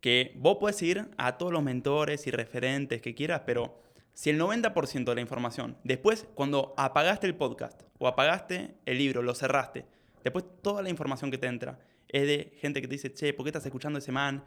que 0.01 0.33
vos 0.37 0.59
puedes 0.61 0.81
ir 0.83 1.09
a 1.17 1.39
todos 1.39 1.51
los 1.53 1.63
mentores 1.63 2.27
y 2.27 2.31
referentes 2.31 3.01
que 3.01 3.15
quieras, 3.15 3.43
pero 3.47 3.81
Si 4.19 4.31
el 4.31 4.41
90% 4.41 5.05
de 5.05 5.15
la 5.15 5.21
información, 5.21 5.77
después 5.85 6.27
cuando 6.35 6.75
apagaste 6.77 7.29
el 7.29 7.37
podcast 7.37 7.83
o 7.99 8.09
apagaste 8.09 8.75
el 8.85 8.99
libro, 8.99 9.23
lo 9.23 9.33
cerraste, 9.33 9.87
después 10.25 10.45
toda 10.63 10.83
la 10.83 10.91
información 10.91 11.31
que 11.31 11.39
te 11.39 11.47
entra 11.47 11.79
es 12.09 12.27
de 12.27 12.57
gente 12.61 12.81
que 12.81 12.89
te 12.89 12.95
dice, 12.95 13.13
che, 13.13 13.33
¿por 13.33 13.45
qué 13.45 13.51
estás 13.51 13.67
escuchando 13.67 13.99
ese 13.99 14.13
man? 14.13 14.45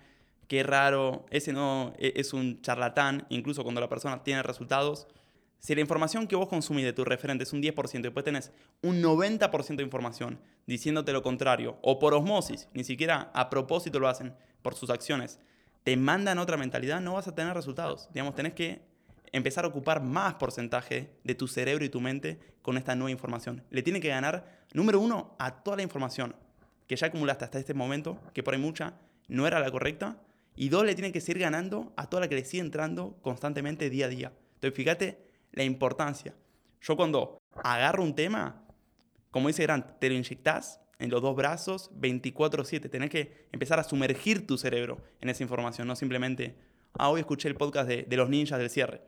Qué 0.47 0.63
raro, 0.63 1.25
ese 1.29 1.53
no 1.53 1.93
e, 1.97 2.13
es 2.15 2.33
un 2.33 2.61
charlatán, 2.61 3.25
incluso 3.29 3.63
cuando 3.63 3.81
la 3.81 3.89
persona 3.89 4.23
tiene 4.23 4.43
resultados. 4.43 5.07
Si 5.59 5.75
la 5.75 5.81
información 5.81 6.27
que 6.27 6.35
vos 6.35 6.47
consumís 6.47 6.83
de 6.83 6.93
tu 6.93 7.05
referente 7.05 7.43
es 7.43 7.53
un 7.53 7.61
10%, 7.61 7.99
y 7.99 8.01
después 8.01 8.25
tenés 8.25 8.51
un 8.81 9.01
90% 9.01 9.75
de 9.75 9.83
información 9.83 10.39
diciéndote 10.65 11.13
lo 11.13 11.21
contrario, 11.21 11.77
o 11.81 11.99
por 11.99 12.13
osmosis, 12.13 12.67
ni 12.73 12.83
siquiera 12.83 13.31
a 13.33 13.49
propósito 13.49 13.99
lo 13.99 14.07
hacen 14.07 14.33
por 14.63 14.73
sus 14.75 14.89
acciones, 14.89 15.39
te 15.83 15.95
mandan 15.97 16.39
otra 16.39 16.57
mentalidad, 16.57 16.99
no 16.99 17.13
vas 17.13 17.27
a 17.27 17.35
tener 17.35 17.53
resultados. 17.53 18.09
Digamos, 18.13 18.35
tenés 18.35 18.53
que 18.53 18.81
empezar 19.31 19.65
a 19.65 19.69
ocupar 19.69 20.01
más 20.01 20.35
porcentaje 20.35 21.11
de 21.23 21.35
tu 21.35 21.47
cerebro 21.47 21.85
y 21.85 21.89
tu 21.89 22.01
mente 22.01 22.39
con 22.61 22.77
esta 22.77 22.95
nueva 22.95 23.11
información. 23.11 23.63
Le 23.69 23.83
tiene 23.83 24.01
que 24.01 24.09
ganar, 24.09 24.65
número 24.73 24.99
uno, 24.99 25.35
a 25.39 25.63
toda 25.63 25.77
la 25.77 25.83
información 25.83 26.35
que 26.87 26.95
ya 26.95 27.07
acumulaste 27.07 27.45
hasta 27.45 27.59
este 27.59 27.73
momento, 27.73 28.19
que 28.33 28.43
por 28.43 28.53
ahí 28.53 28.59
mucha 28.59 28.95
no 29.27 29.47
era 29.47 29.59
la 29.59 29.71
correcta, 29.71 30.17
y 30.55 30.69
dos, 30.69 30.85
le 30.85 30.95
tiene 30.95 31.11
que 31.11 31.21
seguir 31.21 31.41
ganando 31.41 31.93
a 31.95 32.09
toda 32.09 32.21
la 32.21 32.27
que 32.27 32.35
le 32.35 32.43
sigue 32.43 32.61
entrando 32.61 33.17
constantemente 33.21 33.89
día 33.89 34.07
a 34.07 34.09
día. 34.09 34.33
Entonces, 34.55 34.75
fíjate 34.75 35.17
la 35.53 35.63
importancia. 35.63 36.35
Yo 36.81 36.97
cuando 36.97 37.41
agarro 37.63 38.03
un 38.03 38.15
tema, 38.15 38.65
como 39.29 39.47
dice 39.47 39.63
Grant, 39.63 39.99
te 39.99 40.09
lo 40.09 40.15
inyectas 40.15 40.81
en 40.99 41.09
los 41.09 41.21
dos 41.21 41.35
brazos 41.35 41.91
24/7. 41.95 42.89
Tenés 42.89 43.09
que 43.09 43.47
empezar 43.51 43.79
a 43.79 43.83
sumergir 43.83 44.45
tu 44.45 44.57
cerebro 44.57 44.97
en 45.21 45.29
esa 45.29 45.43
información, 45.43 45.87
no 45.87 45.95
simplemente, 45.95 46.57
ah, 46.93 47.09
hoy 47.09 47.21
escuché 47.21 47.47
el 47.47 47.55
podcast 47.55 47.87
de, 47.87 48.03
de 48.03 48.17
los 48.17 48.29
ninjas 48.29 48.59
del 48.59 48.69
cierre. 48.69 49.01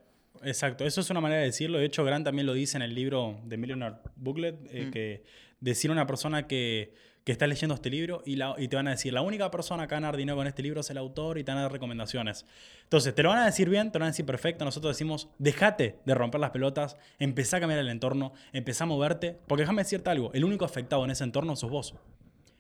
Exacto, 0.46 0.86
eso 0.86 1.02
es 1.02 1.10
una 1.10 1.22
manera 1.22 1.42
de 1.42 1.48
decirlo. 1.48 1.78
De 1.78 1.86
hecho, 1.86 2.04
Grant 2.04 2.26
también 2.26 2.46
lo 2.46 2.54
dice 2.54 2.78
en 2.78 2.84
el 2.84 2.94
libro 2.94 3.40
de 3.46 3.58
Millionaire 3.58 3.98
Booklet, 4.16 4.56
eh, 4.72 4.86
mm. 4.86 4.92
que 4.92 5.24
decir 5.60 5.90
a 5.90 5.94
una 5.94 6.06
persona 6.06 6.48
que, 6.48 6.94
que 7.24 7.32
está 7.32 7.48
leyendo 7.48 7.74
este 7.74 7.90
libro 7.90 8.22
y, 8.26 8.36
la, 8.36 8.56
y, 8.58 8.68
te 8.68 8.76
van 8.76 8.88
a 8.88 8.92
decir, 8.92 9.14
la 9.14 9.22
única 9.22 9.50
persona 9.50 9.88
que 9.88 9.96
va 9.96 9.98
a 9.98 10.02
ganar 10.02 10.18
dinero 10.18 10.36
con 10.36 10.48
este 10.48 10.62
libro 10.62 10.82
es 10.82 10.90
el 10.90 10.98
autor 10.98 11.38
y 11.38 11.44
te 11.44 11.52
van 11.52 11.60
a 11.60 11.62
dar 11.64 11.72
recomendaciones. 11.72 12.46
Entonces, 12.84 13.16
te 13.16 13.24
lo 13.24 13.30
van 13.30 13.40
a 13.40 13.46
decir 13.46 13.70
bien, 13.70 13.92
te 13.92 14.00
lo 14.00 14.04
van 14.04 14.10
a 14.10 14.12
decir 14.12 14.26
perfecto. 14.26 14.66
Nosotros 14.66 14.96
decimos, 14.96 15.30
déjate 15.38 16.00
de 16.06 16.16
romper 16.16 16.42
las 16.42 16.52
pelotas, 16.52 16.98
empezá 17.20 17.58
a 17.58 17.60
cambiar 17.62 17.80
el 17.80 17.88
entorno, 17.90 18.34
empezá 18.52 18.84
a 18.84 18.88
moverte, 18.88 19.40
porque 19.48 19.62
déjame 19.62 19.84
decirte 19.84 20.10
algo, 20.10 20.32
el 20.34 20.44
único 20.44 20.66
afectado 20.66 21.06
en 21.06 21.12
ese 21.12 21.24
entorno 21.24 21.56
sos 21.56 21.72
vos. 21.72 21.96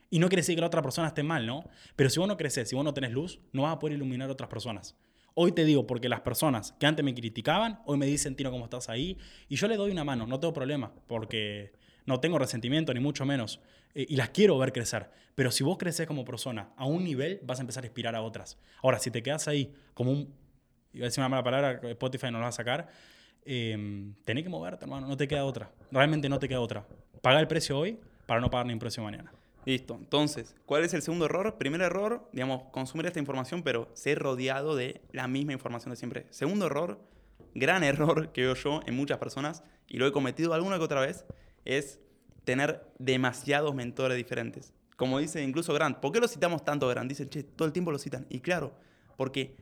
Y 0.09 0.19
no 0.19 0.29
quiere 0.29 0.41
decir 0.41 0.55
que 0.55 0.61
la 0.61 0.67
otra 0.67 0.83
persona 0.83 1.07
esté 1.07 1.23
mal, 1.23 1.45
¿no? 1.45 1.67
Pero 1.95 2.09
si 2.09 2.19
vos 2.19 2.27
no 2.27 2.37
creces, 2.37 2.69
si 2.69 2.75
vos 2.75 2.85
no 2.85 2.93
tenés 2.93 3.11
luz, 3.11 3.39
no 3.51 3.63
vas 3.63 3.73
a 3.73 3.79
poder 3.79 3.95
iluminar 3.95 4.29
a 4.29 4.31
otras 4.31 4.49
personas. 4.49 4.95
Hoy 5.35 5.51
te 5.51 5.65
digo, 5.65 5.87
porque 5.87 6.09
las 6.09 6.21
personas 6.21 6.73
que 6.79 6.85
antes 6.85 7.03
me 7.03 7.13
criticaban, 7.15 7.79
hoy 7.85 7.97
me 7.97 8.05
dicen, 8.05 8.35
Tino, 8.35 8.51
¿cómo 8.51 8.65
estás 8.65 8.89
ahí? 8.89 9.17
Y 9.49 9.55
yo 9.55 9.67
le 9.67 9.77
doy 9.77 9.91
una 9.91 10.03
mano, 10.03 10.27
no 10.27 10.39
tengo 10.39 10.53
problema, 10.53 10.93
porque 11.07 11.73
no 12.05 12.19
tengo 12.19 12.37
resentimiento, 12.37 12.93
ni 12.93 12.99
mucho 12.99 13.25
menos. 13.25 13.59
Eh, 13.95 14.05
y 14.09 14.15
las 14.15 14.29
quiero 14.29 14.57
ver 14.57 14.71
crecer. 14.71 15.09
Pero 15.35 15.49
si 15.51 15.63
vos 15.63 15.77
creces 15.77 16.05
como 16.05 16.23
persona 16.23 16.69
a 16.77 16.85
un 16.85 17.03
nivel, 17.03 17.39
vas 17.43 17.59
a 17.59 17.61
empezar 17.61 17.83
a 17.83 17.87
inspirar 17.87 18.15
a 18.15 18.21
otras. 18.21 18.59
Ahora, 18.83 18.99
si 18.99 19.09
te 19.09 19.23
quedas 19.23 19.47
ahí 19.47 19.73
como 19.93 20.11
un... 20.11 20.33
Iba 20.93 21.05
a 21.05 21.07
decir 21.07 21.21
una 21.21 21.29
mala 21.29 21.43
palabra, 21.43 21.81
Spotify 21.89 22.27
no 22.27 22.33
la 22.33 22.43
va 22.43 22.49
a 22.49 22.51
sacar. 22.51 22.87
Eh, 23.45 24.13
tenés 24.25 24.43
que 24.43 24.49
moverte, 24.49 24.85
hermano, 24.85 25.07
no 25.07 25.17
te 25.17 25.27
queda 25.27 25.43
otra. 25.45 25.71
Realmente 25.91 26.29
no 26.29 26.37
te 26.37 26.47
queda 26.47 26.59
otra. 26.59 26.85
Paga 27.21 27.39
el 27.39 27.47
precio 27.47 27.79
hoy 27.79 27.97
para 28.27 28.39
no 28.39 28.51
pagar 28.51 28.67
ni 28.67 28.73
un 28.73 28.79
precio 28.79 29.01
mañana. 29.01 29.33
Listo. 29.65 29.95
Entonces, 29.95 30.55
¿cuál 30.65 30.83
es 30.83 30.93
el 30.93 31.01
segundo 31.01 31.25
error? 31.25 31.57
Primer 31.57 31.81
error, 31.81 32.29
digamos, 32.33 32.63
consumir 32.71 33.05
esta 33.05 33.19
información, 33.19 33.63
pero 33.63 33.89
ser 33.93 34.19
rodeado 34.19 34.75
de 34.75 35.01
la 35.11 35.27
misma 35.27 35.53
información 35.53 35.91
de 35.91 35.95
siempre. 35.95 36.27
Segundo 36.29 36.65
error, 36.65 36.99
gran 37.55 37.83
error 37.83 38.31
que 38.31 38.41
veo 38.41 38.55
yo 38.55 38.81
en 38.85 38.95
muchas 38.95 39.17
personas, 39.17 39.63
y 39.87 39.97
lo 39.97 40.07
he 40.07 40.11
cometido 40.11 40.53
alguna 40.53 40.77
que 40.77 40.83
otra 40.83 41.01
vez, 41.01 41.25
es 41.65 41.99
tener 42.43 42.85
demasiados 42.99 43.73
mentores 43.73 44.17
diferentes. 44.17 44.73
Como 44.97 45.19
dice 45.19 45.41
incluso 45.41 45.73
Grant, 45.73 45.97
¿por 45.97 46.11
qué 46.11 46.19
lo 46.19 46.27
citamos 46.27 46.63
tanto 46.63 46.87
Grant? 46.87 47.09
Dicen, 47.09 47.29
che, 47.29 47.43
todo 47.43 47.65
el 47.65 47.73
tiempo 47.73 47.91
lo 47.91 47.97
citan. 47.97 48.25
Y 48.29 48.41
claro, 48.41 48.73
porque 49.17 49.55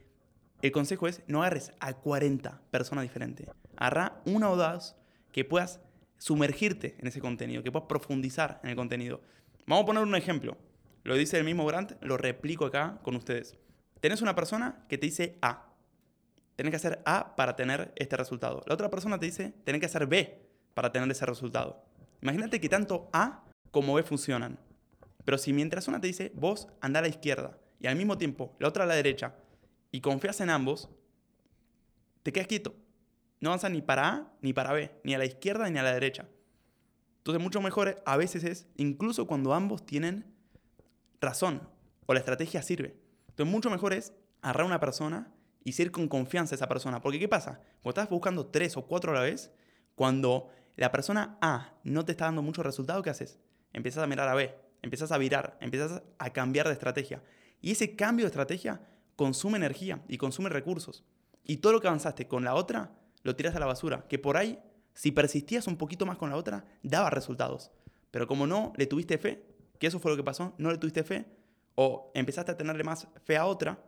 el 0.61 0.71
consejo 0.71 1.07
es 1.07 1.21
no 1.27 1.41
agarres 1.41 1.71
a 1.79 1.93
40 1.93 2.61
personas 2.69 3.03
diferentes. 3.03 3.47
Agarra 3.77 4.21
una 4.25 4.49
o 4.49 4.55
dos 4.55 4.95
que 5.31 5.45
puedas 5.45 5.79
sumergirte 6.17 6.95
en 6.99 7.07
ese 7.07 7.19
contenido, 7.19 7.63
que 7.63 7.71
puedas 7.71 7.87
profundizar 7.87 8.59
en 8.63 8.69
el 8.69 8.75
contenido. 8.75 9.21
Vamos 9.71 9.83
a 9.83 9.85
poner 9.85 10.03
un 10.03 10.15
ejemplo. 10.15 10.57
Lo 11.05 11.15
dice 11.15 11.37
el 11.37 11.45
mismo 11.45 11.65
Grant, 11.65 11.93
lo 12.01 12.17
replico 12.17 12.65
acá 12.65 12.99
con 13.03 13.15
ustedes. 13.15 13.57
Tenés 14.01 14.21
una 14.21 14.35
persona 14.35 14.83
que 14.89 14.97
te 14.97 15.05
dice 15.05 15.37
A. 15.41 15.69
Tenés 16.57 16.71
que 16.71 16.75
hacer 16.75 17.01
A 17.05 17.37
para 17.37 17.55
tener 17.55 17.93
este 17.95 18.17
resultado. 18.17 18.63
La 18.67 18.73
otra 18.73 18.89
persona 18.89 19.17
te 19.17 19.27
dice, 19.27 19.53
tenés 19.63 19.79
que 19.79 19.85
hacer 19.85 20.07
B 20.07 20.41
para 20.73 20.91
tener 20.91 21.09
ese 21.09 21.25
resultado. 21.25 21.85
Imagínate 22.21 22.59
que 22.59 22.67
tanto 22.67 23.09
A 23.13 23.45
como 23.71 23.93
B 23.93 24.03
funcionan. 24.03 24.59
Pero 25.23 25.37
si 25.37 25.53
mientras 25.53 25.87
una 25.87 26.01
te 26.01 26.07
dice, 26.07 26.33
vos 26.35 26.67
anda 26.81 26.99
a 26.99 27.03
la 27.03 27.07
izquierda 27.07 27.57
y 27.79 27.87
al 27.87 27.95
mismo 27.95 28.17
tiempo 28.17 28.53
la 28.59 28.67
otra 28.67 28.83
a 28.83 28.87
la 28.87 28.95
derecha 28.95 29.35
y 29.89 30.01
confías 30.01 30.41
en 30.41 30.49
ambos, 30.49 30.89
te 32.23 32.33
quedas 32.33 32.47
quieto. 32.47 32.75
No 33.39 33.51
avanzas 33.51 33.71
ni 33.71 33.81
para 33.81 34.09
A 34.09 34.33
ni 34.41 34.51
para 34.51 34.73
B, 34.73 34.91
ni 35.05 35.13
a 35.13 35.17
la 35.17 35.23
izquierda 35.23 35.69
ni 35.69 35.79
a 35.79 35.83
la 35.83 35.93
derecha. 35.93 36.27
Entonces, 37.21 37.41
mucho 37.41 37.61
mejor 37.61 38.01
a 38.03 38.17
veces 38.17 38.43
es, 38.43 38.67
incluso 38.77 39.27
cuando 39.27 39.53
ambos 39.53 39.85
tienen 39.85 40.25
razón 41.19 41.61
o 42.07 42.13
la 42.13 42.19
estrategia 42.19 42.63
sirve. 42.63 42.97
Entonces, 43.29 43.53
mucho 43.53 43.69
mejor 43.69 43.93
es 43.93 44.13
agarrar 44.41 44.63
a 44.63 44.65
una 44.65 44.79
persona 44.79 45.31
y 45.63 45.73
ser 45.73 45.91
con 45.91 46.07
confianza 46.07 46.55
a 46.55 46.57
esa 46.57 46.67
persona. 46.67 46.99
Porque, 46.99 47.19
¿qué 47.19 47.27
pasa? 47.27 47.61
Cuando 47.83 48.01
estás 48.01 48.09
buscando 48.09 48.47
tres 48.47 48.75
o 48.75 48.87
cuatro 48.87 49.11
a 49.11 49.15
la 49.15 49.21
vez, 49.21 49.51
cuando 49.93 50.49
la 50.75 50.91
persona 50.91 51.37
A 51.41 51.75
no 51.83 52.05
te 52.05 52.13
está 52.13 52.25
dando 52.25 52.41
mucho 52.41 52.63
resultado, 52.63 53.03
¿qué 53.03 53.11
haces? 53.11 53.39
Empiezas 53.71 54.03
a 54.03 54.07
mirar 54.07 54.27
a 54.27 54.33
B, 54.33 54.55
empiezas 54.81 55.11
a 55.11 55.19
virar, 55.19 55.59
empiezas 55.61 56.01
a 56.17 56.29
cambiar 56.31 56.65
de 56.65 56.73
estrategia. 56.73 57.21
Y 57.61 57.69
ese 57.69 57.95
cambio 57.95 58.25
de 58.25 58.29
estrategia 58.29 58.81
consume 59.15 59.57
energía 59.57 60.01
y 60.07 60.17
consume 60.17 60.49
recursos. 60.49 61.05
Y 61.43 61.57
todo 61.57 61.73
lo 61.73 61.81
que 61.81 61.87
avanzaste 61.87 62.27
con 62.27 62.43
la 62.43 62.55
otra, 62.55 62.95
lo 63.21 63.35
tiras 63.35 63.55
a 63.55 63.59
la 63.59 63.67
basura. 63.67 64.07
Que 64.07 64.17
por 64.17 64.37
ahí 64.37 64.59
si 64.93 65.11
persistías 65.11 65.67
un 65.67 65.77
poquito 65.77 66.05
más 66.05 66.17
con 66.17 66.29
la 66.29 66.35
otra, 66.35 66.65
daba 66.83 67.09
resultados. 67.09 67.71
Pero 68.11 68.27
como 68.27 68.47
no 68.47 68.73
le 68.75 68.85
tuviste 68.87 69.17
fe, 69.17 69.45
que 69.79 69.87
eso 69.87 69.99
fue 69.99 70.11
lo 70.11 70.17
que 70.17 70.23
pasó, 70.23 70.53
no 70.57 70.71
le 70.71 70.77
tuviste 70.77 71.03
fe, 71.03 71.25
o 71.75 72.11
empezaste 72.13 72.51
a 72.51 72.57
tenerle 72.57 72.83
más 72.83 73.07
fe 73.23 73.37
a 73.37 73.45
otra, 73.45 73.83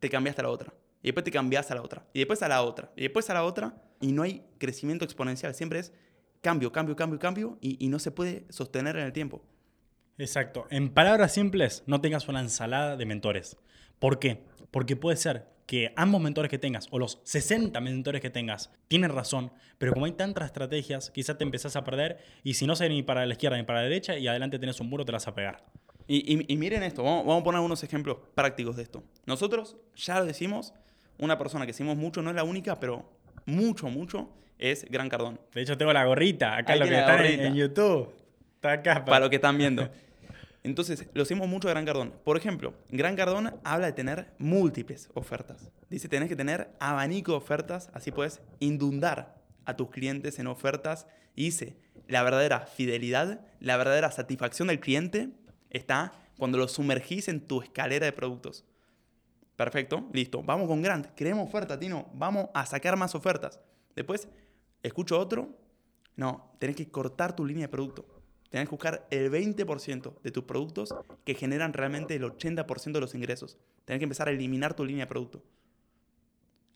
te 0.00 0.08
cambiaste 0.08 0.40
a 0.40 0.44
la 0.44 0.50
otra. 0.50 0.72
Y 1.02 1.08
después 1.08 1.24
te 1.24 1.30
cambiaste 1.30 1.72
a 1.72 1.76
la 1.76 1.82
otra. 1.82 2.06
Y 2.12 2.20
después 2.20 2.42
a 2.42 2.48
la 2.48 2.62
otra. 2.62 2.90
Y 2.96 3.02
después 3.02 3.28
a 3.28 3.34
la 3.34 3.44
otra. 3.44 3.74
Y 4.00 4.12
no 4.12 4.22
hay 4.22 4.42
crecimiento 4.58 5.04
exponencial. 5.04 5.54
Siempre 5.54 5.80
es 5.80 5.92
cambio, 6.40 6.72
cambio, 6.72 6.96
cambio, 6.96 7.18
cambio. 7.18 7.58
Y, 7.60 7.76
y 7.84 7.88
no 7.88 7.98
se 7.98 8.10
puede 8.10 8.46
sostener 8.48 8.96
en 8.96 9.04
el 9.04 9.12
tiempo. 9.12 9.44
Exacto. 10.16 10.66
En 10.70 10.94
palabras 10.94 11.32
simples, 11.32 11.82
no 11.86 12.00
tengas 12.00 12.26
una 12.28 12.40
ensalada 12.40 12.96
de 12.96 13.04
mentores. 13.04 13.58
¿Por 13.98 14.18
qué? 14.18 14.46
Porque 14.70 14.96
puede 14.96 15.18
ser 15.18 15.46
que 15.66 15.92
ambos 15.96 16.20
mentores 16.20 16.50
que 16.50 16.58
tengas 16.58 16.88
o 16.90 16.98
los 16.98 17.20
60 17.24 17.80
mentores 17.80 18.20
que 18.20 18.30
tengas 18.30 18.70
tienen 18.88 19.10
razón, 19.10 19.52
pero 19.78 19.92
como 19.92 20.06
hay 20.06 20.12
tantas 20.12 20.46
estrategias, 20.46 21.10
quizás 21.10 21.38
te 21.38 21.44
empezás 21.44 21.76
a 21.76 21.84
perder 21.84 22.18
y 22.42 22.54
si 22.54 22.66
no 22.66 22.76
sé 22.76 22.88
ni 22.88 23.02
para 23.02 23.24
la 23.26 23.32
izquierda 23.32 23.56
ni 23.56 23.62
para 23.62 23.80
la 23.80 23.84
derecha 23.84 24.16
y 24.18 24.28
adelante 24.28 24.58
tenés 24.58 24.80
un 24.80 24.88
muro, 24.88 25.04
te 25.04 25.12
las 25.12 25.24
vas 25.24 25.32
a 25.32 25.34
pegar. 25.34 25.64
Y, 26.06 26.56
miren 26.56 26.82
esto, 26.82 27.02
vamos, 27.02 27.40
a 27.40 27.42
poner 27.42 27.56
algunos 27.56 27.82
ejemplos 27.82 28.18
prácticos 28.34 28.76
de 28.76 28.82
esto. 28.82 29.02
Nosotros 29.24 29.76
ya 29.96 30.18
lo 30.18 30.26
decimos, 30.26 30.74
una 31.18 31.38
persona 31.38 31.64
que 31.64 31.72
decimos 31.72 31.96
mucho, 31.96 32.20
no 32.20 32.28
es 32.28 32.36
la 32.36 32.44
única, 32.44 32.78
pero 32.78 33.08
mucho, 33.46 33.88
mucho, 33.88 34.28
es 34.58 34.84
Gran 34.90 35.08
Cardón. 35.08 35.40
De 35.54 35.62
hecho, 35.62 35.78
tengo 35.78 35.94
la 35.94 36.04
gorrita, 36.04 36.58
acá 36.58 36.76
lo 36.76 36.84
que 36.84 36.98
está 36.98 37.26
en, 37.26 37.40
en, 37.40 37.54
YouTube. 37.54 38.12
Está 38.56 38.72
acá. 38.72 38.94
Para, 38.96 39.04
para 39.06 39.20
lo 39.20 39.30
que 39.30 39.36
están 39.36 39.56
viendo. 39.56 39.88
Entonces, 40.64 41.06
lo 41.12 41.22
hacemos 41.22 41.46
mucho 41.46 41.68
de 41.68 41.74
Gran 41.74 41.84
Cardón. 41.84 42.14
Por 42.24 42.38
ejemplo, 42.38 42.72
Gran 42.88 43.16
Cardón 43.16 43.54
habla 43.64 43.86
de 43.86 43.92
tener 43.92 44.32
múltiples 44.38 45.10
ofertas. 45.12 45.70
Dice, 45.90 46.08
tenés 46.08 46.30
que 46.30 46.36
tener 46.36 46.74
abanico 46.80 47.32
de 47.32 47.38
ofertas, 47.38 47.90
así 47.92 48.10
puedes 48.10 48.40
inundar 48.60 49.42
a 49.66 49.76
tus 49.76 49.90
clientes 49.90 50.38
en 50.38 50.46
ofertas. 50.46 51.06
Y 51.36 51.44
dice, 51.44 51.76
la 52.08 52.22
verdadera 52.22 52.60
fidelidad, 52.60 53.42
la 53.60 53.76
verdadera 53.76 54.10
satisfacción 54.10 54.68
del 54.68 54.80
cliente 54.80 55.28
está 55.68 56.12
cuando 56.38 56.56
lo 56.56 56.66
sumergís 56.66 57.28
en 57.28 57.42
tu 57.42 57.60
escalera 57.60 58.06
de 58.06 58.12
productos. 58.12 58.64
Perfecto, 59.56 60.08
listo. 60.14 60.42
Vamos 60.42 60.66
con 60.66 60.80
Grant. 60.80 61.08
Queremos 61.08 61.46
oferta, 61.46 61.78
Tino. 61.78 62.08
Vamos 62.14 62.48
a 62.54 62.64
sacar 62.64 62.96
más 62.96 63.14
ofertas. 63.14 63.60
Después, 63.94 64.28
escucho 64.82 65.18
otro. 65.18 65.58
No, 66.16 66.56
tenés 66.58 66.74
que 66.74 66.88
cortar 66.88 67.36
tu 67.36 67.44
línea 67.44 67.66
de 67.66 67.70
producto. 67.70 68.13
Tienes 68.54 68.68
que 68.68 68.76
buscar 68.76 69.04
el 69.10 69.32
20% 69.32 70.22
de 70.22 70.30
tus 70.30 70.44
productos 70.44 70.94
que 71.24 71.34
generan 71.34 71.72
realmente 71.72 72.14
el 72.14 72.22
80% 72.22 72.92
de 72.92 73.00
los 73.00 73.12
ingresos. 73.16 73.58
Tienes 73.84 73.98
que 73.98 74.04
empezar 74.04 74.28
a 74.28 74.30
eliminar 74.30 74.74
tu 74.74 74.84
línea 74.84 75.06
de 75.06 75.08
producto. 75.08 75.42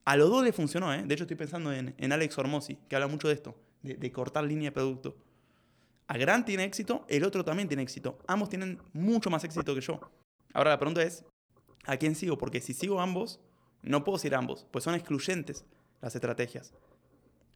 A 0.04 0.16
los 0.16 0.28
dos 0.28 0.42
le 0.42 0.52
funcionó, 0.52 0.92
¿eh? 0.92 1.04
De 1.06 1.14
hecho, 1.14 1.22
estoy 1.22 1.36
pensando 1.36 1.72
en, 1.72 1.94
Alex 2.12 2.36
Hormozzi, 2.36 2.80
que 2.88 2.96
habla 2.96 3.06
mucho 3.06 3.28
de 3.28 3.34
esto, 3.34 3.54
de, 3.84 4.10
cortar 4.10 4.42
línea 4.42 4.70
de 4.70 4.72
producto. 4.72 5.18
A 6.08 6.18
Grant 6.18 6.46
tiene 6.46 6.64
éxito, 6.64 7.06
el 7.08 7.22
otro 7.22 7.44
también 7.44 7.68
tiene 7.68 7.84
éxito. 7.84 8.18
Ambos 8.26 8.48
tienen 8.48 8.80
mucho 8.92 9.30
más 9.30 9.44
éxito 9.44 9.72
que 9.72 9.80
yo. 9.80 10.00
Ahora 10.54 10.70
la 10.70 10.80
pregunta 10.80 11.04
es, 11.04 11.24
¿a 11.84 11.96
quién 11.96 12.16
sigo? 12.16 12.36
Porque 12.38 12.60
si 12.60 12.74
sigo 12.74 13.00
ambos, 13.00 13.38
no 13.82 14.02
puedo 14.02 14.18
seguir 14.18 14.34
ambos, 14.34 14.66
pues 14.72 14.82
son 14.82 14.96
excluyentes 14.96 15.64
las 16.00 16.12
estrategias. 16.12 16.74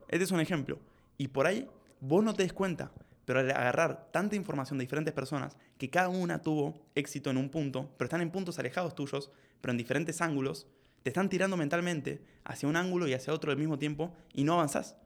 Este 0.06 0.22
es 0.22 0.30
un 0.30 0.38
ejemplo. 0.38 0.78
Y 1.18 1.26
por 1.26 1.48
ahí 1.48 1.68
vos 1.98 2.22
no 2.22 2.34
te 2.34 2.44
des 2.44 2.52
cuenta, 2.52 2.92
pero 3.32 3.48
agarrar 3.48 4.10
tanta 4.12 4.36
información 4.36 4.76
de 4.76 4.84
diferentes 4.84 5.14
personas, 5.14 5.56
que 5.78 5.88
cada 5.88 6.10
una 6.10 6.42
tuvo 6.42 6.74
éxito 6.94 7.30
en 7.30 7.38
un 7.38 7.48
punto, 7.48 7.90
pero 7.96 8.04
están 8.04 8.20
en 8.20 8.30
puntos 8.30 8.58
alejados 8.58 8.94
tuyos, 8.94 9.30
pero 9.62 9.70
en 9.70 9.78
diferentes 9.78 10.20
ángulos, 10.20 10.66
te 11.02 11.08
están 11.08 11.30
tirando 11.30 11.56
mentalmente 11.56 12.22
hacia 12.44 12.68
un 12.68 12.76
ángulo 12.76 13.08
y 13.08 13.14
hacia 13.14 13.32
otro 13.32 13.50
al 13.50 13.56
mismo 13.56 13.78
tiempo 13.78 14.12
y 14.34 14.44
no 14.44 14.52
avanzás. 14.52 14.96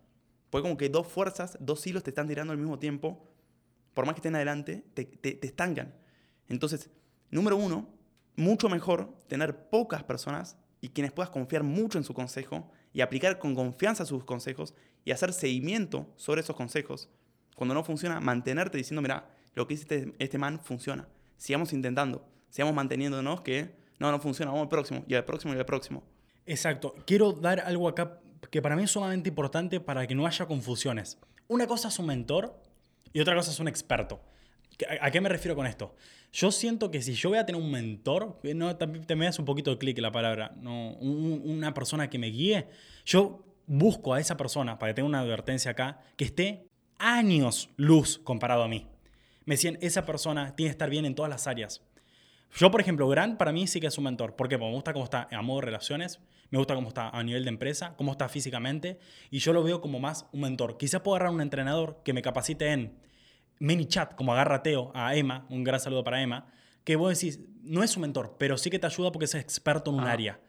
Pues 0.51 0.63
como 0.63 0.77
que 0.77 0.89
dos 0.89 1.07
fuerzas, 1.07 1.57
dos 1.61 1.87
hilos 1.87 2.03
te 2.03 2.11
están 2.11 2.27
tirando 2.27 2.53
al 2.53 2.59
mismo 2.59 2.81
tiempo, 2.81 3.31
por 3.95 4.07
más 4.07 4.17
que 4.17 4.19
estén 4.19 4.35
adelante, 4.35 4.85
te, 4.95 5.05
te 5.05 5.47
estancan. 5.47 5.95
Entonces, 6.49 6.91
número 7.31 7.57
uno, 7.57 7.89
mucho 8.35 8.69
mejor 8.69 9.17
tener 9.29 9.69
pocas 9.69 10.03
personas 10.03 10.57
y 10.81 10.89
quienes 10.89 11.13
puedas 11.13 11.31
confiar 11.31 11.63
mucho 11.63 11.97
en 11.97 12.03
su 12.03 12.13
consejo 12.13 12.73
y 12.93 13.03
aplicar 13.03 13.39
con 13.39 13.55
confianza 13.55 14.05
sus 14.05 14.25
consejos 14.25 14.75
y 15.05 15.13
hacer 15.13 15.33
seguimiento 15.33 16.13
sobre 16.17 16.41
esos 16.41 16.57
consejos. 16.57 17.09
Cuando 17.57 17.75
no 17.75 17.83
funciona, 17.83 18.21
mantenerte 18.21 18.79
diciendo, 18.79 19.03
mira, 19.03 19.29
lo 19.55 19.67
que 19.67 19.75
hiciste 19.75 20.15
este 20.21 20.39
man 20.39 20.61
funciona. 20.61 21.09
Sigamos 21.37 21.73
intentando, 21.73 22.25
sigamos 22.51 22.75
manteniéndonos 22.75 23.41
que 23.41 23.75
no, 23.99 24.13
no 24.13 24.21
funciona, 24.21 24.53
vamos 24.53 24.67
al 24.67 24.69
próximo, 24.69 25.05
y 25.09 25.15
al 25.15 25.25
próximo, 25.25 25.55
y 25.55 25.59
al 25.59 25.67
próximo. 25.67 26.05
Exacto. 26.45 26.95
Quiero 27.07 27.33
dar 27.33 27.61
algo 27.61 27.89
acá 27.89 28.21
que 28.51 28.63
para 28.63 28.77
mí 28.77 28.85
es 28.85 28.91
sumamente 28.91 29.31
importante 29.31 29.81
para 29.81 30.07
que 30.07 30.15
no 30.15 30.27
haya 30.27 30.47
confusiones. 30.47 31.19
Una 31.49 31.67
cosa 31.67 31.89
es 31.89 31.99
un 31.99 32.07
mentor 32.07 32.61
y 33.13 33.21
otra 33.21 33.35
cosa 33.35 33.51
es 33.51 33.59
un 33.59 33.69
experto. 33.69 34.21
¿A 35.01 35.11
qué 35.11 35.21
me 35.23 35.29
refiero 35.31 35.57
con 35.57 35.67
esto? 35.67 35.95
Yo 36.33 36.53
siento 36.53 36.91
que 36.91 37.01
si 37.01 37.15
yo 37.15 37.31
voy 37.31 37.39
a 37.39 37.47
tener 37.47 37.61
un 37.61 37.71
mentor, 37.71 38.39
no, 38.55 38.77
también 38.77 39.07
me 39.19 39.25
das 39.25 39.39
un 39.39 39.47
poquito 39.47 39.71
de 39.71 39.79
clic 39.79 39.99
la 39.99 40.13
palabra, 40.13 40.53
no, 40.61 40.91
una 40.97 41.73
persona 41.73 42.11
que 42.11 42.19
me 42.19 42.27
guíe, 42.27 42.69
yo 43.07 43.43
busco 43.67 44.13
a 44.13 44.21
esa 44.21 44.37
persona, 44.37 44.79
para 44.79 44.91
que 44.93 44.97
tenga 44.97 45.09
una 45.09 45.21
advertencia 45.21 45.71
acá, 45.71 46.01
que 46.17 46.27
esté 46.27 46.69
años 46.99 47.71
luz 47.77 48.19
comparado 48.19 48.63
a 48.63 48.69
mí. 48.69 48.87
Me 49.45 49.55
decían, 49.55 49.79
esa 49.81 50.05
persona 50.05 50.55
tiene 50.57 50.71
que 50.71 50.73
estar 50.73 50.91
bien 50.91 51.05
en 51.05 51.15
todas 51.15 51.31
las 51.31 51.47
áreas. 51.47 51.83
Yo, 52.55 52.71
por 52.71 52.81
ejemplo, 52.81 53.07
Grant 53.09 53.37
para 53.37 53.53
mí 53.53 53.67
sí 53.67 53.81
que 53.81 53.87
es 53.87 53.99
un 53.99 54.05
mentor. 54.05 54.35
¿Por 54.35 54.49
qué? 54.49 54.59
Porque 54.59 54.71
me 54.71 54.75
gusta 54.75 54.93
cómo 54.93 55.05
está 55.05 55.29
a 55.31 55.43
modo 55.43 55.61
de 55.61 55.67
relaciones, 55.67 56.21
me 56.51 56.59
gusta 56.59 56.75
cómo 56.75 56.89
está 56.89 57.11
a 57.11 57.23
nivel 57.23 57.45
de 57.45 57.51
empresa, 57.51 57.95
cómo 57.97 58.13
está 58.13 58.29
físicamente, 58.29 58.99
y 59.31 59.39
yo 59.39 59.53
lo 59.53 59.63
veo 59.63 59.81
como 59.81 60.01
más 60.01 60.27
un 60.33 60.41
mentor. 60.41 60.79
Quizás 60.79 61.01
puedo 61.03 61.17
agarrar 61.17 61.35
un 61.35 61.41
entrenador 61.41 62.01
que 62.05 62.13
me 62.13 62.23
capacite 62.23 62.73
en 62.73 62.99
ManyChat, 63.59 64.15
como 64.15 64.33
agarra 64.33 64.63
Teo 64.63 64.91
a 64.95 65.15
Emma, 65.15 65.47
un 65.51 65.65
gran 65.65 65.81
saludo 65.81 66.05
para 66.05 66.23
Emma, 66.23 66.47
que 66.85 66.97
vos 66.97 67.19
decís, 67.19 67.41
no 67.63 67.83
es 67.83 67.97
un 67.97 68.03
mentor, 68.03 68.37
pero 68.39 68.57
sí 68.57 68.71
que 68.71 68.79
te 68.79 68.87
ayuda 68.87 69.13
porque 69.13 69.25
es 69.25 69.35
experto 69.35 69.91
en 69.91 69.97
un 69.97 70.07
ah. 70.07 70.13
área. 70.13 70.41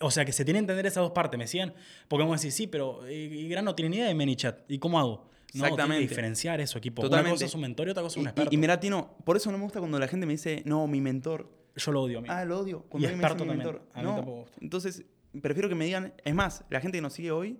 O 0.00 0.10
sea, 0.10 0.24
que 0.24 0.32
se 0.32 0.44
tiene 0.44 0.58
que 0.58 0.62
entender 0.62 0.86
esas 0.86 1.02
dos 1.02 1.12
partes, 1.12 1.36
me 1.36 1.44
decían. 1.44 1.74
Porque 2.08 2.24
vos 2.24 2.40
decís, 2.40 2.54
sí, 2.54 2.66
pero 2.66 3.08
y 3.08 3.46
Gran 3.48 3.66
no 3.66 3.74
tiene 3.74 3.90
ni 3.90 3.96
idea 3.98 4.06
de 4.06 4.14
ManyChat. 4.14 4.70
¿Y 4.70 4.78
cómo 4.78 4.98
hago? 4.98 5.28
No, 5.54 5.64
Exactamente. 5.64 6.02
que 6.02 6.08
diferenciar 6.08 6.60
eso, 6.60 6.78
equipo. 6.78 7.02
Totalmente. 7.02 7.30
Una 7.30 7.34
cosa 7.34 7.44
es 7.46 7.54
un 7.54 7.60
mentor 7.60 7.88
y 7.88 7.90
otra 7.90 8.02
cosa 8.02 8.18
es 8.18 8.20
un 8.22 8.26
experto. 8.26 8.54
Y, 8.54 8.56
mira, 8.56 8.78
Tino, 8.80 9.16
por 9.24 9.36
eso 9.36 9.50
no 9.52 9.58
me 9.58 9.64
gusta 9.64 9.78
cuando 9.78 9.98
la 9.98 10.08
gente 10.08 10.26
me 10.26 10.32
dice, 10.32 10.62
no, 10.66 10.86
mi 10.86 11.00
mentor. 11.00 11.50
Yo 11.76 11.90
lo 11.92 12.02
odio, 12.02 12.22
Ah, 12.28 12.44
lo 12.44 12.58
odio. 12.58 12.82
Cuando 12.88 13.08
y 13.08 13.10
experto 13.12 13.44
me 13.44 13.54
mentor. 13.54 13.82
A 13.94 14.02
mí 14.02 14.04
no. 14.04 14.44
Entonces, 14.60 15.04
prefiero 15.40 15.68
que 15.68 15.74
me 15.74 15.84
digan. 15.84 16.12
Es 16.24 16.34
más, 16.34 16.64
la 16.70 16.80
gente 16.80 16.98
que 16.98 17.02
nos 17.02 17.12
sigue 17.14 17.30
hoy 17.30 17.58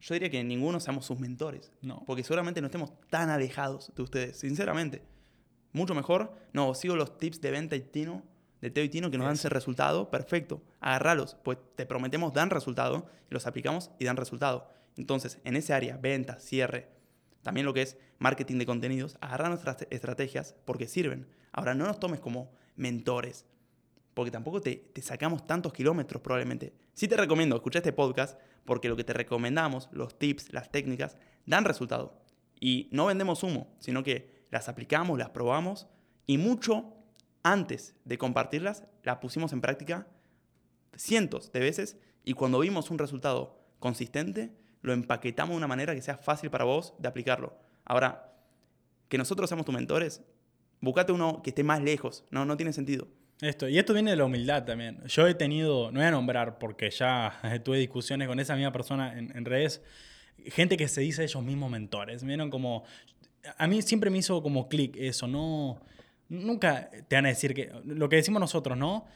yo 0.00 0.14
diría 0.14 0.30
que 0.30 0.42
ninguno 0.44 0.80
seamos 0.80 1.06
sus 1.06 1.18
mentores. 1.18 1.72
No. 1.80 2.02
Porque 2.06 2.22
seguramente 2.22 2.60
no 2.60 2.66
estemos 2.66 2.92
tan 3.08 3.30
alejados 3.30 3.92
de 3.94 4.02
ustedes, 4.02 4.38
sinceramente. 4.38 5.02
Mucho 5.72 5.94
mejor, 5.94 6.34
no, 6.52 6.74
sigo 6.74 6.96
los 6.96 7.18
tips 7.18 7.40
de 7.40 7.50
venta 7.50 7.76
y 7.76 7.80
Tino, 7.80 8.22
de 8.60 8.70
Teo 8.70 8.84
y 8.84 8.88
Tino 8.88 9.10
que 9.10 9.18
nos 9.18 9.26
dan 9.26 9.34
ese 9.34 9.48
resultado, 9.48 10.10
perfecto, 10.10 10.62
agarralos, 10.80 11.36
pues 11.42 11.58
te 11.74 11.86
prometemos 11.86 12.32
dan 12.32 12.50
resultado, 12.50 13.06
y 13.30 13.34
los 13.34 13.46
aplicamos 13.46 13.90
y 13.98 14.04
dan 14.04 14.16
resultado. 14.16 14.70
Entonces, 14.96 15.38
en 15.44 15.56
ese 15.56 15.74
área, 15.74 15.98
venta, 15.98 16.38
cierre, 16.38 16.88
también 17.46 17.64
lo 17.64 17.72
que 17.72 17.82
es 17.82 17.96
marketing 18.18 18.58
de 18.58 18.66
contenidos, 18.66 19.16
agarrar 19.20 19.50
nuestras 19.50 19.86
estrategias 19.90 20.56
porque 20.64 20.88
sirven. 20.88 21.28
Ahora, 21.52 21.76
no 21.76 21.86
nos 21.86 22.00
tomes 22.00 22.18
como 22.18 22.50
mentores, 22.74 23.46
porque 24.14 24.32
tampoco 24.32 24.60
te, 24.60 24.74
te, 24.74 25.00
sacamos 25.00 25.46
tantos 25.46 25.72
kilómetros 25.72 26.20
probablemente. 26.22 26.72
Sí 26.92 27.06
te 27.06 27.16
recomiendo 27.16 27.54
escuchar 27.54 27.82
este 27.82 27.92
podcast 27.92 28.36
porque 28.64 28.88
lo 28.88 28.96
que 28.96 29.04
te 29.04 29.12
recomendamos, 29.12 29.88
los 29.92 30.18
tips, 30.18 30.52
las 30.52 30.72
técnicas, 30.72 31.18
dan 31.46 31.64
resultado. 31.64 32.20
Y 32.58 32.88
no 32.90 33.06
vendemos 33.06 33.44
humo, 33.44 33.72
sino 33.78 34.02
que 34.02 34.44
las 34.50 34.68
aplicamos, 34.68 35.16
las 35.16 35.30
probamos 35.30 35.86
y 36.26 36.38
mucho 36.38 36.96
antes 37.44 37.94
de 38.04 38.18
compartirlas, 38.18 38.82
las 39.04 39.18
pusimos 39.18 39.52
en 39.52 39.60
práctica 39.60 40.08
cientos 40.96 41.52
de 41.52 41.60
veces 41.60 41.96
y 42.24 42.32
cuando 42.32 42.58
vimos 42.58 42.90
un 42.90 42.98
resultado 42.98 43.60
consistente, 43.78 44.50
lo 44.82 44.92
empaquetamos 44.92 45.50
de 45.52 45.56
una 45.56 45.66
manera 45.66 45.94
que 45.94 46.02
sea 46.02 46.16
fácil 46.16 46.50
para 46.50 46.64
vos 46.64 46.94
de 46.98 47.08
aplicarlo. 47.08 47.56
Ahora, 47.84 48.32
que 49.08 49.18
nosotros 49.18 49.48
seamos 49.48 49.66
tus 49.66 49.74
mentores, 49.74 50.22
búscate 50.80 51.12
uno 51.12 51.42
que 51.42 51.50
esté 51.50 51.64
más 51.64 51.82
lejos, 51.82 52.24
no, 52.30 52.44
no 52.44 52.56
tiene 52.56 52.72
sentido. 52.72 53.08
Esto, 53.40 53.68
y 53.68 53.78
esto 53.78 53.92
viene 53.92 54.10
de 54.10 54.16
la 54.16 54.24
humildad 54.24 54.64
también. 54.64 55.02
Yo 55.06 55.26
he 55.26 55.34
tenido, 55.34 55.90
no 55.90 56.00
voy 56.00 56.06
a 56.06 56.10
nombrar 56.10 56.58
porque 56.58 56.90
ya 56.90 57.38
tuve 57.64 57.78
discusiones 57.78 58.28
con 58.28 58.40
esa 58.40 58.54
misma 58.54 58.72
persona 58.72 59.18
en, 59.18 59.44
redes, 59.44 59.82
gente 60.46 60.76
que 60.76 60.88
se 60.88 61.02
dice 61.02 61.24
ellos 61.24 61.42
mismos 61.42 61.70
mentores. 61.70 62.24
Vieron 62.24 62.50
como, 62.50 62.84
a 63.58 63.66
mí 63.66 63.82
siempre 63.82 64.10
me 64.10 64.18
hizo 64.18 64.42
como 64.42 64.68
clic 64.68 64.96
eso, 64.96 65.26
no, 65.26 65.80
nunca 66.28 66.90
te 67.08 67.16
van 67.16 67.26
a 67.26 67.28
decir 67.28 67.54
que, 67.54 67.72
lo 67.84 68.08
que 68.08 68.16
decimos 68.16 68.40
nosotros, 68.40 68.76
¿no? 68.76 69.06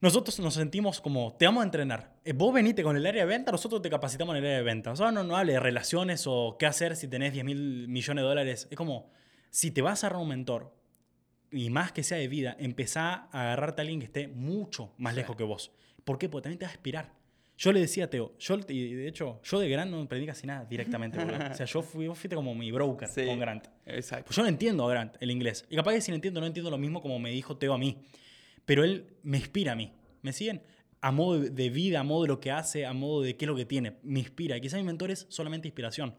Nosotros 0.00 0.40
nos 0.40 0.54
sentimos 0.54 1.00
como, 1.00 1.36
te 1.38 1.44
vamos 1.44 1.60
a 1.60 1.64
entrenar. 1.64 2.14
Eh, 2.24 2.32
vos 2.32 2.54
venite 2.54 2.82
con 2.82 2.96
el 2.96 3.04
área 3.04 3.22
de 3.22 3.28
venta, 3.28 3.52
nosotros 3.52 3.82
te 3.82 3.90
capacitamos 3.90 4.34
en 4.34 4.38
el 4.38 4.44
área 4.46 4.58
de 4.58 4.64
venta. 4.64 4.92
O 4.92 4.96
sea, 4.96 5.12
no, 5.12 5.22
no 5.22 5.36
hable 5.36 5.54
de 5.54 5.60
relaciones 5.60 6.24
o 6.26 6.56
qué 6.58 6.66
hacer 6.66 6.96
si 6.96 7.06
tenés 7.06 7.34
10 7.34 7.44
mil 7.44 7.88
millones 7.88 8.22
de 8.22 8.28
dólares. 8.28 8.68
Es 8.70 8.76
como, 8.76 9.10
si 9.50 9.70
te 9.70 9.82
vas 9.82 10.02
a 10.02 10.06
agarrar 10.06 10.22
un 10.22 10.28
mentor, 10.28 10.74
y 11.52 11.70
más 11.70 11.92
que 11.92 12.02
sea 12.02 12.18
de 12.18 12.28
vida, 12.28 12.56
empezá 12.58 13.28
a 13.32 13.42
agarrarte 13.42 13.80
a 13.80 13.82
alguien 13.82 14.00
que 14.00 14.06
esté 14.06 14.28
mucho 14.28 14.94
más 14.98 15.14
lejos 15.14 15.36
que 15.36 15.44
vos. 15.44 15.72
¿Por 16.04 16.18
qué? 16.18 16.28
Porque 16.28 16.44
también 16.44 16.58
te 16.58 16.64
va 16.64 16.70
a 16.70 16.74
inspirar. 16.74 17.12
Yo 17.58 17.72
le 17.72 17.80
decía 17.80 18.04
a 18.04 18.06
Teo, 18.08 18.38
yo, 18.38 18.58
y 18.68 18.94
de 18.94 19.06
hecho, 19.06 19.38
yo 19.44 19.60
de 19.60 19.68
Grant 19.68 19.90
no 19.90 20.00
aprendí 20.00 20.26
casi 20.26 20.46
nada 20.46 20.64
directamente. 20.64 21.18
o 21.18 21.54
sea, 21.54 21.66
yo 21.66 21.82
fui, 21.82 22.08
vos 22.08 22.18
fuiste 22.18 22.34
como 22.34 22.54
mi 22.54 22.72
broker 22.72 23.08
con 23.26 23.38
Grant. 23.38 23.66
Exacto. 23.84 24.26
Pues 24.26 24.36
yo 24.36 24.42
no 24.42 24.48
entiendo 24.48 24.86
a 24.86 24.90
Grant 24.90 25.16
el 25.20 25.30
inglés. 25.30 25.66
Y 25.68 25.76
capaz 25.76 25.92
que 25.92 26.00
si 26.00 26.10
no 26.10 26.14
entiendo, 26.14 26.40
no 26.40 26.46
entiendo 26.46 26.70
lo 26.70 26.78
mismo 26.78 27.02
como 27.02 27.18
me 27.18 27.30
dijo 27.30 27.58
Teo 27.58 27.74
a 27.74 27.78
mí. 27.78 28.02
Pero 28.70 28.84
él 28.84 29.16
me 29.24 29.38
inspira 29.38 29.72
a 29.72 29.74
mí. 29.74 29.92
¿Me 30.22 30.32
siguen? 30.32 30.62
A 31.00 31.10
modo 31.10 31.40
de 31.40 31.70
vida, 31.70 31.98
a 31.98 32.02
modo 32.04 32.22
de 32.22 32.28
lo 32.28 32.38
que 32.38 32.52
hace, 32.52 32.86
a 32.86 32.92
modo 32.92 33.22
de 33.22 33.36
qué 33.36 33.44
es 33.44 33.48
lo 33.48 33.56
que 33.56 33.64
tiene. 33.64 33.96
Me 34.04 34.20
inspira. 34.20 34.56
Y 34.56 34.60
quizás 34.60 34.78
mi 34.78 34.86
mentor 34.86 35.10
es 35.10 35.26
solamente 35.28 35.66
inspiración. 35.66 36.14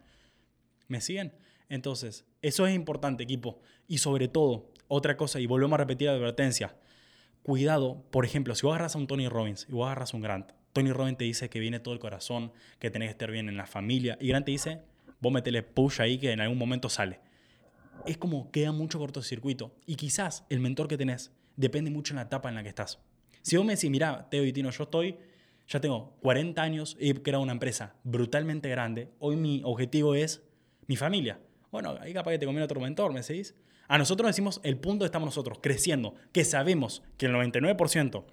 ¿Me 0.90 1.00
siguen? 1.00 1.34
Entonces, 1.70 2.26
eso 2.42 2.68
es 2.68 2.76
importante, 2.76 3.24
equipo. 3.24 3.62
Y 3.88 4.00
sobre 4.00 4.28
todo, 4.28 4.70
otra 4.90 5.16
cosa, 5.16 5.40
y 5.40 5.46
volvemos 5.46 5.76
a 5.76 5.78
repetir 5.78 6.10
la 6.10 6.16
advertencia. 6.16 6.76
Cuidado, 7.42 8.04
por 8.12 8.26
ejemplo, 8.26 8.54
si 8.54 8.66
vos 8.66 8.74
agarras 8.74 8.96
a 8.96 8.98
un 8.98 9.08
Tony 9.08 9.30
Robbins 9.30 9.66
y 9.70 9.72
vos 9.72 9.86
agarras 9.86 10.14
a 10.14 10.18
un 10.18 10.24
Grant, 10.24 10.52
Tony 10.74 10.92
Robbins 10.92 11.20
te 11.20 11.24
dice 11.24 11.50
que 11.50 11.62
viene 11.62 11.80
todo 11.80 11.94
el 11.94 12.02
corazón, 12.02 12.52
que 12.80 12.92
tenés 12.92 13.08
que 13.08 13.12
estar 13.12 13.32
bien 13.32 13.48
en 13.48 13.56
la 13.56 13.66
familia, 13.66 14.18
y 14.20 14.28
Grant 14.28 14.46
te 14.46 14.52
dice, 14.52 14.82
vos 15.22 15.32
metele 15.32 15.64
push 15.64 16.02
ahí 16.02 16.18
que 16.18 16.34
en 16.34 16.42
algún 16.42 16.58
momento 16.58 16.90
sale. 16.90 17.22
Es 18.06 18.18
como 18.18 18.52
queda 18.52 18.74
mucho 18.74 19.00
cortocircuito. 19.00 19.74
Y 19.86 19.96
quizás 19.96 20.46
el 20.50 20.60
mentor 20.60 20.90
que 20.90 20.98
tenés 20.98 21.32
depende 21.56 21.92
mucho 21.92 22.14
en 22.14 22.18
la 22.18 22.24
etapa 22.24 22.50
en 22.50 22.56
la 22.56 22.64
que 22.64 22.70
estás. 22.70 23.00
Si 23.42 23.58
vos 23.58 23.66
me 23.66 23.76
decís, 23.76 23.90
mira, 23.90 24.28
Teo 24.30 24.46
y 24.46 24.54
Tino, 24.54 24.70
yo 24.70 24.84
estoy, 24.84 25.18
ya 25.68 25.80
tengo 25.80 26.16
40 26.22 26.62
años, 26.62 26.98
he 27.00 27.14
creado 27.22 27.44
una 27.44 27.54
empresa 27.54 27.96
brutalmente 28.04 28.70
grande, 28.70 29.10
hoy 29.20 29.36
mi 29.36 29.62
objetivo 29.64 30.16
es 30.16 30.44
mi 30.88 30.96
familia. 30.96 31.40
Bueno, 31.72 31.98
ahí 32.02 32.14
capaz 32.14 32.32
que 32.32 32.40
te 32.40 32.46
conviene 32.46 32.66
otro 32.66 32.80
mentor, 32.80 33.14
¿me 33.14 33.24
seguís? 33.24 33.56
A 33.88 33.98
nosotros 33.98 34.28
decimos 34.28 34.62
el 34.64 34.78
punto 34.78 35.06
estamos 35.06 35.28
nosotros, 35.28 35.60
creciendo, 35.62 36.16
que 36.32 36.46
sabemos 36.46 37.04
que 37.18 37.26
el 37.26 37.34
99% 37.34 38.24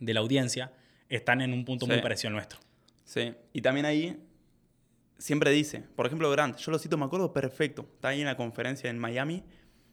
de 0.00 0.14
la 0.14 0.20
audiencia 0.20 0.72
están 1.08 1.40
en 1.40 1.52
un 1.52 1.64
punto 1.64 1.86
muy 1.86 2.00
parecido 2.00 2.28
al 2.28 2.34
nuestro. 2.34 2.60
Sí, 3.04 3.34
y 3.52 3.60
también 3.60 3.86
ahí 3.86 4.20
siempre 5.18 5.50
dice, 5.50 5.84
por 5.96 6.06
ejemplo, 6.06 6.30
Grant, 6.30 6.58
yo 6.58 6.70
lo 6.70 6.78
cito, 6.78 6.96
me 6.96 7.04
acuerdo 7.04 7.32
perfecto, 7.32 7.88
está 7.94 8.08
ahí 8.08 8.20
en 8.20 8.26
la 8.26 8.36
conferencia 8.36 8.90
en 8.90 8.98
Miami, 8.98 9.42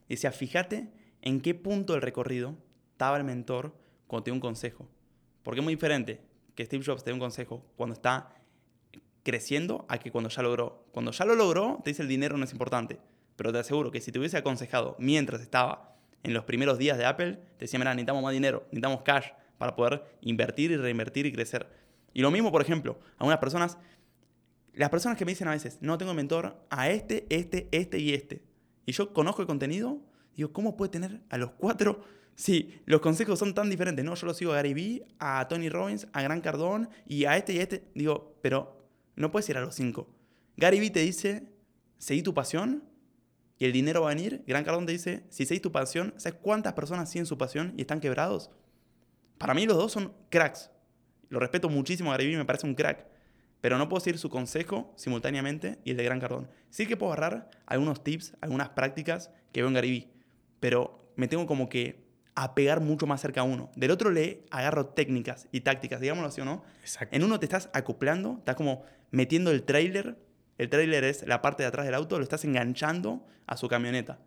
decía, 0.08 0.32
fíjate 0.32 0.90
en 1.22 1.42
qué 1.42 1.56
punto 1.56 1.94
del 1.94 2.02
recorrido 2.02 2.56
estaba 2.92 3.18
el 3.18 3.24
mentor 3.24 3.74
cuando 4.08 4.24
te 4.24 4.32
dio 4.32 4.36
un 4.36 4.42
consejo. 4.42 4.88
Porque 5.44 5.60
es 5.60 5.64
muy 5.64 5.74
diferente 5.76 6.22
que 6.56 6.66
Steve 6.66 6.84
Jobs 6.86 7.04
te 7.04 7.10
dé 7.10 7.14
un 7.14 7.20
consejo 7.20 7.66
cuando 7.76 7.94
está 7.94 8.36
creciendo 9.24 9.86
a 9.90 9.98
que 9.98 10.12
cuando 10.12 10.30
ya 10.30 10.42
logró. 10.42 10.86
Cuando 10.92 11.12
ya 11.12 11.26
lo 11.26 11.36
logró, 11.36 11.80
te 11.84 11.92
dice 11.92 12.02
el 12.02 12.08
dinero 12.08 12.38
no 12.38 12.44
es 12.44 12.52
importante. 12.52 13.00
Pero 13.36 13.52
te 13.52 13.60
aseguro 13.60 13.92
que 13.92 14.02
si 14.02 14.12
te 14.12 14.20
hubiese 14.20 14.38
aconsejado 14.38 14.96
mientras 15.00 15.42
estaba 15.42 15.96
en 16.24 16.34
los 16.34 16.44
primeros 16.44 16.78
días 16.78 16.98
de 16.98 17.06
Apple, 17.06 17.34
te 17.58 17.66
decía, 17.66 17.80
mira, 17.80 17.94
necesitamos 17.94 18.24
más 18.24 18.34
dinero, 18.34 18.64
necesitamos 18.66 19.02
cash 19.02 19.30
para 19.58 19.76
poder 19.76 20.04
invertir 20.22 20.72
y 20.72 20.78
reinvertir 20.78 21.26
y 21.26 21.32
crecer. 21.32 21.68
Y 22.14 22.22
lo 22.22 22.32
mismo, 22.32 22.52
por 22.52 22.62
ejemplo, 22.62 23.00
a 23.18 23.26
unas 23.26 23.38
personas, 23.38 23.78
las 24.74 24.90
personas 24.90 25.18
que 25.18 25.26
me 25.26 25.32
dicen 25.32 25.48
a 25.48 25.52
veces, 25.52 25.78
no 25.82 25.98
tengo 25.98 26.14
mentor 26.14 26.64
a 26.70 26.90
este, 26.90 27.26
este, 27.30 27.68
este 27.72 28.00
y 28.00 28.14
este. 28.14 28.44
Y 28.86 28.92
yo 28.92 29.14
conozco 29.14 29.42
el 29.42 29.48
contenido, 29.48 30.00
digo, 30.36 30.54
¿cómo 30.54 30.76
puede 30.78 30.92
tener 30.92 31.22
a 31.30 31.38
los 31.38 31.52
cuatro? 31.52 32.04
Sí, 32.36 32.82
los 32.86 33.02
consejos 33.02 33.38
son 33.38 33.54
tan 33.54 33.70
diferentes, 33.70 34.04
¿no? 34.04 34.16
Yo 34.16 34.26
lo 34.26 34.34
sigo 34.34 34.52
a 34.54 34.56
Gary 34.56 34.74
Vee, 34.74 35.06
a 35.20 35.48
Tony 35.48 35.70
Robbins, 35.70 36.08
a 36.14 36.22
Gran 36.22 36.42
Cardón 36.42 36.90
y 37.06 37.26
a 37.26 37.38
este 37.38 37.54
y 37.54 37.60
a 37.60 37.64
este. 37.64 37.84
Digo, 37.94 38.38
pero 38.42 38.88
no 39.16 39.32
puedes 39.32 39.48
ir 39.50 39.58
a 39.58 39.62
los 39.62 39.76
cinco. 39.76 40.10
Gary 40.58 40.80
Vee 40.80 40.90
te 40.90 41.02
dice, 41.02 41.48
seguí 41.98 42.24
tu 42.24 42.34
pasión 42.34 42.84
y 43.58 43.66
el 43.66 43.74
dinero 43.74 44.02
va 44.02 44.12
a 44.12 44.16
venir. 44.16 44.44
Gran 44.48 44.64
Cardón 44.64 44.86
te 44.86 44.92
dice, 44.92 45.24
si 45.30 45.46
seguís 45.46 45.62
tu 45.62 45.72
pasión, 45.72 46.14
¿sabes 46.18 46.40
cuántas 46.42 46.74
personas 46.74 47.10
siguen 47.10 47.28
su 47.28 47.38
pasión 47.38 47.74
y 47.78 47.82
están 47.82 48.00
quebrados? 48.00 48.50
Para 49.38 49.54
mí 49.54 49.66
los 49.66 49.78
dos 49.78 49.92
son 49.92 50.14
cracks. 50.30 50.72
Lo 51.30 51.40
respeto 51.40 51.70
muchísimo 51.70 52.10
a 52.12 52.14
Gary 52.14 52.28
Vee, 52.28 52.38
me 52.38 52.46
parece 52.46 52.66
un 52.66 52.76
crack. 52.76 53.06
Pero 53.62 53.78
no 53.78 53.88
puedo 53.88 54.02
seguir 54.02 54.18
su 54.18 54.30
consejo 54.30 54.92
simultáneamente 54.98 55.78
y 55.84 55.92
el 55.92 55.98
de 55.98 56.04
Gran 56.04 56.20
Cardón. 56.20 56.50
Sí 56.72 56.88
que 56.88 56.98
puedo 56.98 57.14
agarrar 57.14 57.52
algunos 57.68 58.04
tips, 58.04 58.36
algunas 58.42 58.70
prácticas 58.70 59.30
que 59.52 59.62
veo 59.62 59.68
en 59.68 59.76
Gary 59.76 59.92
Vee. 59.92 60.21
Pero 60.62 61.12
me 61.18 61.28
tengo 61.28 61.46
como 61.46 61.68
que 61.68 62.06
apegar 62.36 62.80
mucho 62.80 63.08
más 63.08 63.20
cerca 63.20 63.42
a 63.42 63.44
uno. 63.44 63.70
Del 63.76 63.92
otro 63.92 64.10
le 64.10 64.46
agarro 64.52 64.86
técnicas 64.86 65.50
y 65.52 65.62
tácticas, 65.62 66.00
digámoslo 66.00 66.30
así 66.30 66.40
o 66.40 66.46
no. 66.46 66.64
Exacto. 66.82 67.14
En 67.14 67.24
uno 67.24 67.40
te 67.40 67.46
estás 67.46 67.70
acoplando, 67.74 68.38
estás 68.38 68.56
como 68.56 68.84
metiendo 69.10 69.52
el 69.52 69.64
trailer. 69.64 70.18
El 70.58 70.70
trailer 70.70 71.04
es 71.04 71.28
la 71.28 71.42
parte 71.42 71.64
de 71.64 71.68
atrás 71.68 71.86
del 71.86 71.96
auto, 71.96 72.18
lo 72.18 72.24
estás 72.24 72.46
enganchando 72.46 73.26
a 73.48 73.58
su 73.58 73.68
camioneta. 73.68 74.20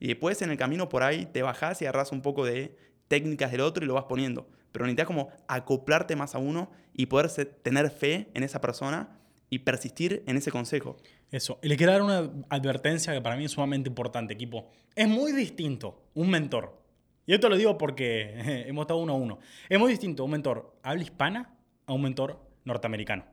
Y 0.00 0.08
después 0.08 0.42
en 0.42 0.50
el 0.50 0.56
camino 0.56 0.88
por 0.88 1.02
ahí 1.02 1.26
te 1.26 1.42
bajás 1.42 1.82
y 1.82 1.86
agarras 1.86 2.12
un 2.12 2.22
poco 2.22 2.44
de 2.44 2.76
técnicas 3.08 3.52
del 3.52 3.60
otro 3.60 3.84
y 3.84 3.86
lo 3.86 3.94
vas 3.94 4.04
poniendo. 4.04 4.48
Pero 4.72 4.84
necesitas 4.86 5.06
como 5.06 5.30
acoplarte 5.46 6.16
más 6.16 6.34
a 6.34 6.38
uno 6.38 6.70
y 6.94 7.06
poder 7.06 7.30
tener 7.62 7.90
fe 7.90 8.30
en 8.34 8.42
esa 8.42 8.60
persona 8.60 9.18
y 9.50 9.60
persistir 9.60 10.22
en 10.26 10.36
ese 10.36 10.50
consejo. 10.50 10.96
Eso. 11.30 11.58
Y 11.62 11.68
le 11.68 11.76
quiero 11.76 11.92
dar 11.92 12.02
una 12.02 12.30
advertencia 12.48 13.12
que 13.12 13.20
para 13.20 13.36
mí 13.36 13.44
es 13.44 13.52
sumamente 13.52 13.88
importante, 13.88 14.32
equipo. 14.34 14.70
Es 14.94 15.08
muy 15.08 15.32
distinto 15.32 16.02
un 16.14 16.30
mentor. 16.30 16.80
Y 17.26 17.34
esto 17.34 17.48
lo 17.48 17.56
digo 17.56 17.76
porque 17.76 18.64
hemos 18.66 18.84
estado 18.84 19.00
uno 19.00 19.12
a 19.12 19.16
uno. 19.16 19.38
Es 19.68 19.78
muy 19.78 19.90
distinto 19.90 20.24
un 20.24 20.30
mentor 20.30 20.78
habla 20.82 21.02
hispana 21.02 21.54
a 21.86 21.92
un 21.92 22.02
mentor 22.02 22.40
norteamericano. 22.64 23.26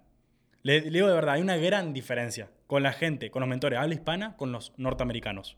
Le, 0.63 0.81
le 0.81 0.91
digo 0.91 1.07
de 1.07 1.13
verdad, 1.13 1.35
hay 1.35 1.41
una 1.41 1.57
gran 1.57 1.93
diferencia 1.93 2.49
con 2.67 2.83
la 2.83 2.91
gente, 2.91 3.29
con 3.31 3.39
los 3.39 3.49
mentores 3.49 3.79
habla 3.79 3.93
hispana, 3.93 4.35
con 4.35 4.51
los 4.51 4.73
norteamericanos. 4.77 5.57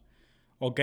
¿Ok? 0.59 0.81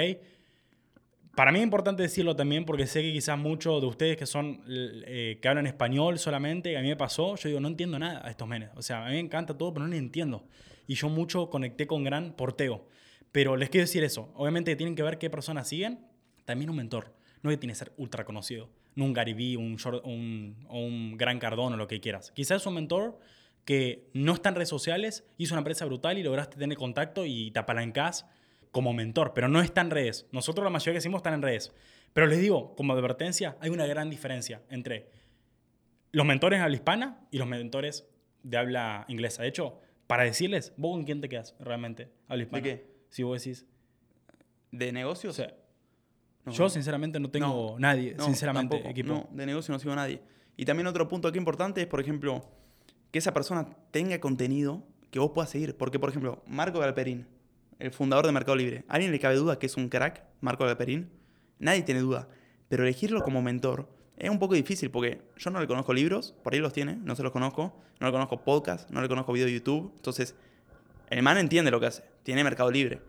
Para 1.34 1.50
mí 1.50 1.58
es 1.58 1.64
importante 1.64 2.02
decirlo 2.02 2.36
también 2.36 2.64
porque 2.64 2.86
sé 2.86 3.02
que 3.02 3.12
quizás 3.12 3.36
muchos 3.36 3.80
de 3.80 3.86
ustedes 3.88 4.16
que 4.16 4.26
son 4.26 4.62
eh, 4.68 5.38
que 5.42 5.48
hablan 5.48 5.66
español 5.66 6.18
solamente, 6.18 6.76
a 6.76 6.80
mí 6.80 6.88
me 6.88 6.96
pasó, 6.96 7.34
yo 7.34 7.48
digo, 7.48 7.60
no 7.60 7.68
entiendo 7.68 7.98
nada 7.98 8.24
a 8.24 8.30
estos 8.30 8.46
menes. 8.46 8.70
O 8.76 8.82
sea, 8.82 9.04
a 9.04 9.08
mí 9.08 9.14
me 9.14 9.20
encanta 9.20 9.56
todo, 9.56 9.74
pero 9.74 9.84
no 9.84 9.90
les 9.90 9.98
entiendo. 9.98 10.44
Y 10.86 10.94
yo 10.94 11.08
mucho 11.08 11.50
conecté 11.50 11.86
con 11.86 12.04
gran 12.04 12.34
porteo. 12.34 12.86
Pero 13.32 13.56
les 13.56 13.70
quiero 13.70 13.84
decir 13.84 14.04
eso. 14.04 14.30
Obviamente 14.34 14.76
tienen 14.76 14.94
que 14.94 15.02
ver 15.02 15.18
qué 15.18 15.30
personas 15.30 15.68
siguen. 15.68 16.06
También 16.44 16.70
un 16.70 16.76
mentor. 16.76 17.14
No 17.42 17.50
que 17.50 17.56
tiene 17.56 17.72
que 17.72 17.78
ser 17.78 17.92
ultra 17.96 18.24
conocido. 18.24 18.70
No 18.94 19.04
un 19.04 19.12
Gary 19.12 19.56
un, 19.56 19.76
un, 20.04 20.66
un 20.68 21.16
Gran 21.16 21.38
Cardón 21.38 21.74
o 21.74 21.76
lo 21.76 21.86
que 21.86 22.00
quieras. 22.00 22.30
Quizás 22.32 22.64
un 22.66 22.74
mentor 22.74 23.18
que 23.64 24.08
no 24.12 24.34
está 24.34 24.50
en 24.50 24.56
redes 24.56 24.68
sociales, 24.68 25.24
hizo 25.38 25.54
una 25.54 25.60
empresa 25.60 25.84
brutal 25.84 26.18
y 26.18 26.22
lograste 26.22 26.56
tener 26.56 26.76
contacto 26.76 27.24
y 27.24 27.50
te 27.50 27.58
apalancás 27.58 28.26
como 28.70 28.92
mentor, 28.92 29.32
pero 29.34 29.48
no 29.48 29.60
está 29.60 29.80
en 29.80 29.90
redes. 29.90 30.26
Nosotros 30.32 30.64
la 30.64 30.70
mayoría 30.70 30.94
que 30.94 30.98
hicimos 30.98 31.20
están 31.20 31.34
en 31.34 31.42
redes. 31.42 31.72
Pero 32.12 32.26
les 32.26 32.40
digo, 32.40 32.74
como 32.76 32.92
advertencia, 32.92 33.56
hay 33.60 33.70
una 33.70 33.86
gran 33.86 34.10
diferencia 34.10 34.62
entre 34.68 35.08
los 36.12 36.26
mentores 36.26 36.58
de 36.58 36.64
habla 36.64 36.76
hispana 36.76 37.26
y 37.30 37.38
los 37.38 37.48
mentores 37.48 38.06
de 38.42 38.56
habla 38.56 39.04
inglesa. 39.08 39.42
De 39.42 39.48
hecho, 39.48 39.80
para 40.06 40.24
decirles, 40.24 40.72
¿vos 40.76 40.92
con 40.96 41.04
quién 41.04 41.20
te 41.20 41.28
quedas 41.28 41.54
realmente? 41.60 42.10
Habla 42.28 42.42
hispana. 42.44 42.62
qué? 42.62 42.86
Si 43.08 43.22
vos 43.22 43.42
decís, 43.42 43.66
¿De 44.70 44.88
o 44.88 44.92
negocios? 44.92 45.36
sea, 45.36 45.54
No. 46.44 46.52
yo 46.52 46.68
sinceramente 46.68 47.20
no 47.20 47.30
tengo 47.30 47.46
No, 47.46 47.78
nadie, 47.78 48.14
No, 48.16 48.24
sinceramente, 48.24 48.76
tampoco. 48.76 48.90
equipo. 48.90 49.08
No, 49.14 49.28
de 49.32 49.46
negocio 49.46 49.72
no 49.72 49.78
sigo 49.78 49.92
a 49.92 49.96
nadie. 49.96 50.20
Y 50.56 50.64
también 50.64 50.86
otro 50.86 51.08
punto 51.08 51.28
aquí 51.28 51.38
importante 51.38 51.80
es, 51.80 51.86
por 51.86 52.00
ejemplo, 52.00 52.44
que 53.10 53.18
esa 53.18 53.32
persona 53.32 53.68
tenga 53.90 54.18
contenido 54.20 54.82
que 55.10 55.18
vos 55.20 55.30
puedas 55.32 55.50
seguir. 55.50 55.76
Porque, 55.76 55.98
por 55.98 56.10
ejemplo, 56.10 56.42
Marco 56.46 56.80
Galperín, 56.80 57.26
el 57.78 57.90
fundador 57.92 58.26
de 58.26 58.32
Mercado 58.32 58.56
Libre, 58.56 58.84
¿a 58.88 58.94
alguien 58.94 59.12
le 59.12 59.18
cabe 59.20 59.36
duda 59.36 59.58
que 59.58 59.66
es 59.66 59.76
un 59.76 59.88
crack, 59.88 60.24
Marco 60.40 60.64
Galperín? 60.64 61.10
Nadie 61.58 61.82
tiene 61.82 62.00
duda. 62.00 62.28
Pero 62.68 62.82
elegirlo 62.82 63.22
como 63.22 63.40
mentor 63.42 63.88
es 64.16 64.30
un 64.30 64.38
poco 64.38 64.54
difícil 64.54 64.90
porque 64.90 65.22
yo 65.36 65.50
no 65.50 65.60
le 65.60 65.66
conozco 65.66 65.92
libros, 65.92 66.34
por 66.42 66.54
ahí 66.54 66.60
los 66.60 66.72
tiene, 66.72 66.96
no 66.96 67.16
se 67.16 67.22
los 67.22 67.32
conozco. 67.32 67.74
No 68.00 68.08
le 68.08 68.12
conozco 68.12 68.42
podcast, 68.42 68.90
no 68.90 69.00
le 69.00 69.08
conozco 69.08 69.32
video 69.32 69.46
de 69.46 69.54
YouTube. 69.54 69.92
Entonces, 69.96 70.34
el 71.10 71.22
man 71.22 71.38
entiende 71.38 71.70
lo 71.70 71.80
que 71.80 71.86
hace, 71.86 72.02
tiene 72.22 72.42
Mercado 72.42 72.70
Libre, 72.70 73.00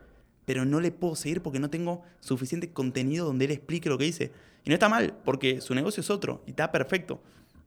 pero 0.45 0.63
no 0.63 0.79
le 0.79 0.91
puedo 0.91 1.15
seguir 1.15 1.41
porque 1.41 1.59
no 1.59 1.69
tengo 1.69 2.03
suficiente 2.19 2.71
contenido 2.71 3.25
donde 3.25 3.45
él 3.45 3.51
explique 3.51 3.89
lo 3.89 3.97
que 3.97 4.05
dice. 4.05 4.31
Y 4.63 4.69
no 4.69 4.75
está 4.75 4.89
mal, 4.89 5.17
porque 5.25 5.61
su 5.61 5.75
negocio 5.75 6.01
es 6.01 6.09
otro 6.09 6.43
y 6.45 6.51
está 6.51 6.71
perfecto. 6.71 7.21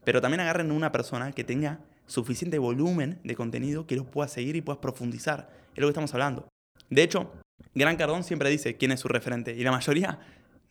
Pero 0.04 0.20
también 0.20 0.40
agarren 0.40 0.70
una 0.70 0.92
persona 0.92 1.32
que 1.32 1.44
tenga 1.44 1.80
suficiente 2.06 2.58
volumen 2.58 3.20
de 3.24 3.34
contenido 3.34 3.86
que 3.86 3.96
los 3.96 4.06
pueda 4.06 4.28
seguir 4.28 4.56
y 4.56 4.62
puedas 4.62 4.80
profundizar. 4.80 5.50
Es 5.74 5.80
lo 5.80 5.86
que 5.86 5.90
estamos 5.90 6.14
hablando. 6.14 6.48
De 6.88 7.02
hecho, 7.02 7.32
Gran 7.74 7.96
Cardón 7.96 8.24
siempre 8.24 8.48
dice 8.48 8.76
quién 8.76 8.92
es 8.92 9.00
su 9.00 9.08
referente 9.08 9.54
y 9.54 9.62
la 9.62 9.72
mayoría 9.72 10.20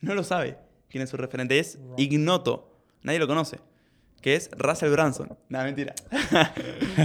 no 0.02 0.16
lo 0.16 0.24
sabe 0.24 0.58
quién 0.90 1.04
es 1.04 1.10
su 1.10 1.18
referente. 1.18 1.60
Es 1.60 1.80
ignoto, 1.98 2.72
nadie 3.04 3.20
lo 3.20 3.28
conoce, 3.28 3.60
que 4.22 4.36
es 4.36 4.50
Russell 4.58 4.92
Branson. 4.92 5.38
Nada, 5.50 5.66
mentira. 5.66 5.94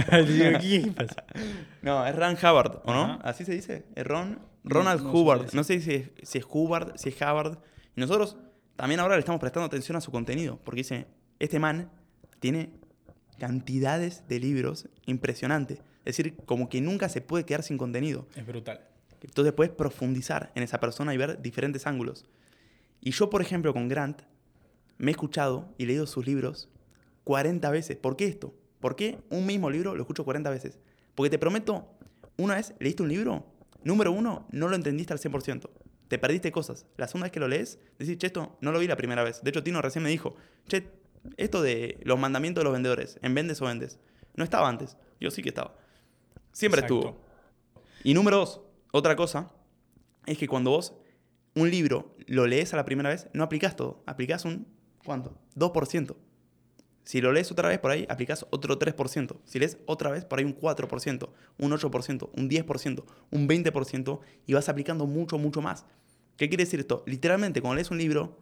No, 1.81 2.05
es 2.07 2.15
Ron 2.15 2.37
Hubbard, 2.37 2.81
¿o 2.85 2.93
no? 2.93 3.19
¿Así 3.23 3.43
se 3.43 3.53
dice? 3.53 3.85
Es 3.95 4.05
Ron. 4.05 4.39
Ronald 4.63 5.03
no 5.03 5.11
Hubbard. 5.11 5.53
No 5.53 5.63
sé 5.63 5.81
si 5.81 5.93
es, 5.93 6.09
si 6.23 6.37
es 6.37 6.45
Hubbard, 6.49 6.97
si 6.97 7.09
es 7.09 7.15
Hubbard. 7.15 7.57
Y 7.95 8.01
nosotros 8.01 8.37
también 8.75 8.99
ahora 8.99 9.15
le 9.15 9.19
estamos 9.19 9.39
prestando 9.39 9.65
atención 9.65 9.97
a 9.97 10.01
su 10.01 10.11
contenido. 10.11 10.59
Porque 10.63 10.79
dice, 10.79 11.07
este 11.39 11.59
man 11.59 11.91
tiene 12.39 12.71
cantidades 13.37 14.27
de 14.27 14.39
libros 14.39 14.87
impresionantes. 15.05 15.79
Es 16.05 16.17
decir, 16.17 16.37
como 16.45 16.69
que 16.69 16.81
nunca 16.81 17.09
se 17.09 17.21
puede 17.21 17.45
quedar 17.45 17.63
sin 17.63 17.77
contenido. 17.77 18.27
Es 18.35 18.45
brutal. 18.45 18.81
Entonces 19.21 19.53
puedes 19.53 19.73
profundizar 19.73 20.51
en 20.55 20.63
esa 20.63 20.79
persona 20.79 21.13
y 21.13 21.17
ver 21.17 21.41
diferentes 21.41 21.87
ángulos. 21.87 22.25
Y 23.05 23.11
yo, 23.11 23.29
por 23.29 23.41
ejemplo, 23.41 23.73
con 23.73 23.89
Grant, 23.89 24.21
me 24.97 25.11
he 25.11 25.13
escuchado 25.13 25.73
y 25.77 25.85
leído 25.85 26.07
sus 26.07 26.25
libros 26.25 26.69
40 27.25 27.69
veces. 27.69 27.97
¿Por 27.97 28.15
qué 28.15 28.25
esto? 28.25 28.55
¿Por 28.79 28.95
qué 28.95 29.19
un 29.29 29.45
mismo 29.45 29.69
libro 29.69 29.93
lo 29.93 30.01
escucho 30.01 30.23
40 30.23 30.49
veces? 30.49 30.79
Porque 31.13 31.29
te 31.29 31.37
prometo, 31.37 31.85
una 32.37 32.55
vez 32.55 32.73
leíste 32.79 33.03
un 33.03 33.09
libro, 33.09 33.45
número 33.83 34.13
uno, 34.13 34.47
no 34.51 34.69
lo 34.69 34.75
entendiste 34.75 35.11
al 35.11 35.19
100%. 35.19 35.69
Te 36.07 36.17
perdiste 36.17 36.53
cosas. 36.53 36.85
La 36.95 37.07
segunda 37.07 37.25
vez 37.25 37.33
que 37.33 37.41
lo 37.41 37.49
lees, 37.49 37.77
decís, 37.99 38.17
che, 38.17 38.27
esto 38.27 38.57
no 38.61 38.71
lo 38.71 38.79
vi 38.79 38.87
la 38.87 38.95
primera 38.95 39.21
vez. 39.21 39.41
De 39.43 39.49
hecho, 39.49 39.63
Tino 39.63 39.81
recién 39.81 40.03
me 40.03 40.09
dijo, 40.09 40.35
che, 40.67 40.89
esto 41.35 41.61
de 41.61 41.99
los 42.03 42.17
mandamientos 42.17 42.61
de 42.61 42.65
los 42.65 42.73
vendedores, 42.73 43.19
en 43.21 43.35
vendes 43.35 43.61
o 43.61 43.65
vendes, 43.65 43.99
no 44.35 44.45
estaba 44.45 44.69
antes. 44.69 44.95
Yo 45.19 45.29
sí 45.29 45.41
que 45.41 45.49
estaba. 45.49 45.75
Siempre 46.53 46.79
Exacto. 46.79 46.99
estuvo. 46.99 47.21
Y 48.05 48.13
número 48.13 48.37
dos, 48.37 48.61
otra 48.91 49.17
cosa, 49.17 49.51
es 50.25 50.37
que 50.37 50.47
cuando 50.47 50.71
vos 50.71 50.93
un 51.55 51.69
libro 51.69 52.12
lo 52.27 52.47
lees 52.47 52.73
a 52.73 52.77
la 52.77 52.85
primera 52.85 53.09
vez, 53.09 53.29
no 53.33 53.43
aplicás 53.43 53.75
todo. 53.75 54.03
Aplicás 54.05 54.45
un, 54.45 54.67
¿cuánto? 55.03 55.37
2%. 55.55 56.15
Si 57.03 57.19
lo 57.19 57.33
lees 57.33 57.51
otra 57.51 57.67
vez 57.67 57.79
por 57.79 57.91
ahí, 57.91 58.05
aplicás 58.09 58.45
otro 58.49 58.79
3%. 58.79 59.37
Si 59.43 59.59
lees 59.59 59.77
otra 59.85 60.09
vez 60.09 60.23
por 60.23 60.39
ahí 60.39 60.45
un 60.45 60.57
4%, 60.57 61.29
un 61.57 61.71
8%, 61.71 62.29
un 62.33 62.49
10%, 62.49 63.03
un 63.31 63.47
20% 63.47 64.19
y 64.45 64.53
vas 64.53 64.69
aplicando 64.69 65.05
mucho, 65.05 65.37
mucho 65.37 65.61
más. 65.61 65.85
¿Qué 66.37 66.47
quiere 66.47 66.63
decir 66.63 66.79
esto? 66.79 67.03
Literalmente, 67.05 67.61
cuando 67.61 67.75
lees 67.75 67.91
un 67.91 67.97
libro, 67.97 68.39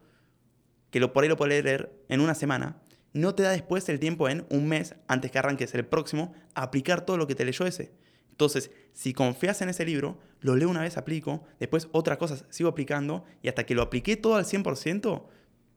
que 0.91 0.99
lo, 0.99 1.11
por 1.11 1.23
ahí 1.23 1.29
lo 1.29 1.37
puedes 1.37 1.63
leer 1.63 1.91
en 2.07 2.21
una 2.21 2.35
semana, 2.35 2.81
no 3.13 3.35
te 3.35 3.43
da 3.43 3.51
después 3.51 3.89
el 3.89 3.99
tiempo 3.99 4.29
en 4.29 4.45
un 4.49 4.67
mes, 4.67 4.95
antes 5.07 5.31
que 5.31 5.39
arranques 5.39 5.73
el 5.73 5.85
próximo, 5.85 6.33
a 6.53 6.63
aplicar 6.63 7.05
todo 7.05 7.17
lo 7.17 7.27
que 7.27 7.35
te 7.35 7.43
leyó 7.43 7.65
ese. 7.65 7.91
Entonces, 8.31 8.71
si 8.93 9.13
confías 9.13 9.61
en 9.61 9.69
ese 9.69 9.85
libro, 9.85 10.17
lo 10.39 10.55
leo 10.55 10.69
una 10.69 10.81
vez, 10.81 10.97
aplico, 10.97 11.43
después 11.59 11.87
otras 11.91 12.17
cosas 12.17 12.45
sigo 12.49 12.69
aplicando 12.69 13.23
y 13.43 13.47
hasta 13.49 13.65
que 13.65 13.75
lo 13.75 13.83
apliqué 13.83 14.17
todo 14.17 14.35
al 14.35 14.45
100%, 14.45 15.23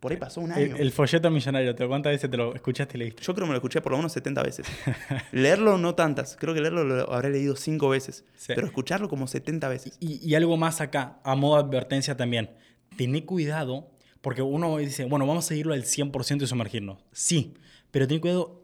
por 0.01 0.13
ahí 0.13 0.19
pasó 0.19 0.41
un 0.41 0.53
año. 0.53 0.77
El, 0.77 0.81
el 0.83 0.93
folleto 0.93 1.31
millonario, 1.31 1.75
¿te 1.75 1.87
cuántas 1.87 2.13
veces 2.13 2.31
te 2.31 2.37
lo 2.37 2.55
escuchaste 2.55 2.97
y 2.97 3.01
leíste? 3.01 3.23
Yo 3.23 3.35
creo 3.35 3.45
que 3.47 3.49
me 3.49 3.53
lo 3.53 3.59
escuché 3.59 3.81
por 3.81 3.93
lo 3.93 3.99
menos 3.99 4.13
70 4.13 4.43
veces. 4.43 4.67
leerlo 5.33 5.79
no 5.79 5.95
tantas, 5.95 6.37
creo 6.39 6.53
que 6.55 6.61
leerlo 6.61 6.85
lo 6.85 7.13
habré 7.13 7.31
leído 7.31 7.57
5 7.57 7.89
veces, 7.89 8.25
Sí. 8.37 8.53
pero 8.55 8.67
escucharlo 8.67 9.09
como 9.09 9.27
70 9.27 9.69
veces. 9.69 9.97
Y, 10.01 10.27
y 10.27 10.35
algo 10.35 10.57
más 10.57 10.81
acá, 10.81 11.21
a 11.25 11.35
modo 11.35 11.57
de 11.63 11.69
advertencia 11.69 12.17
también. 12.17 12.51
Tené 12.97 13.25
cuidado, 13.25 13.91
porque 14.21 14.43
uno 14.43 14.77
dice, 14.79 15.05
bueno, 15.07 15.27
vamos 15.27 15.47
a 15.47 15.49
seguirlo 15.49 15.75
al 15.75 15.85
100% 15.85 16.43
y 16.43 16.47
sumergirnos. 16.47 16.99
Sí, 17.13 17.55
pero 17.91 18.07
ten 18.07 18.21
cuidado 18.21 18.63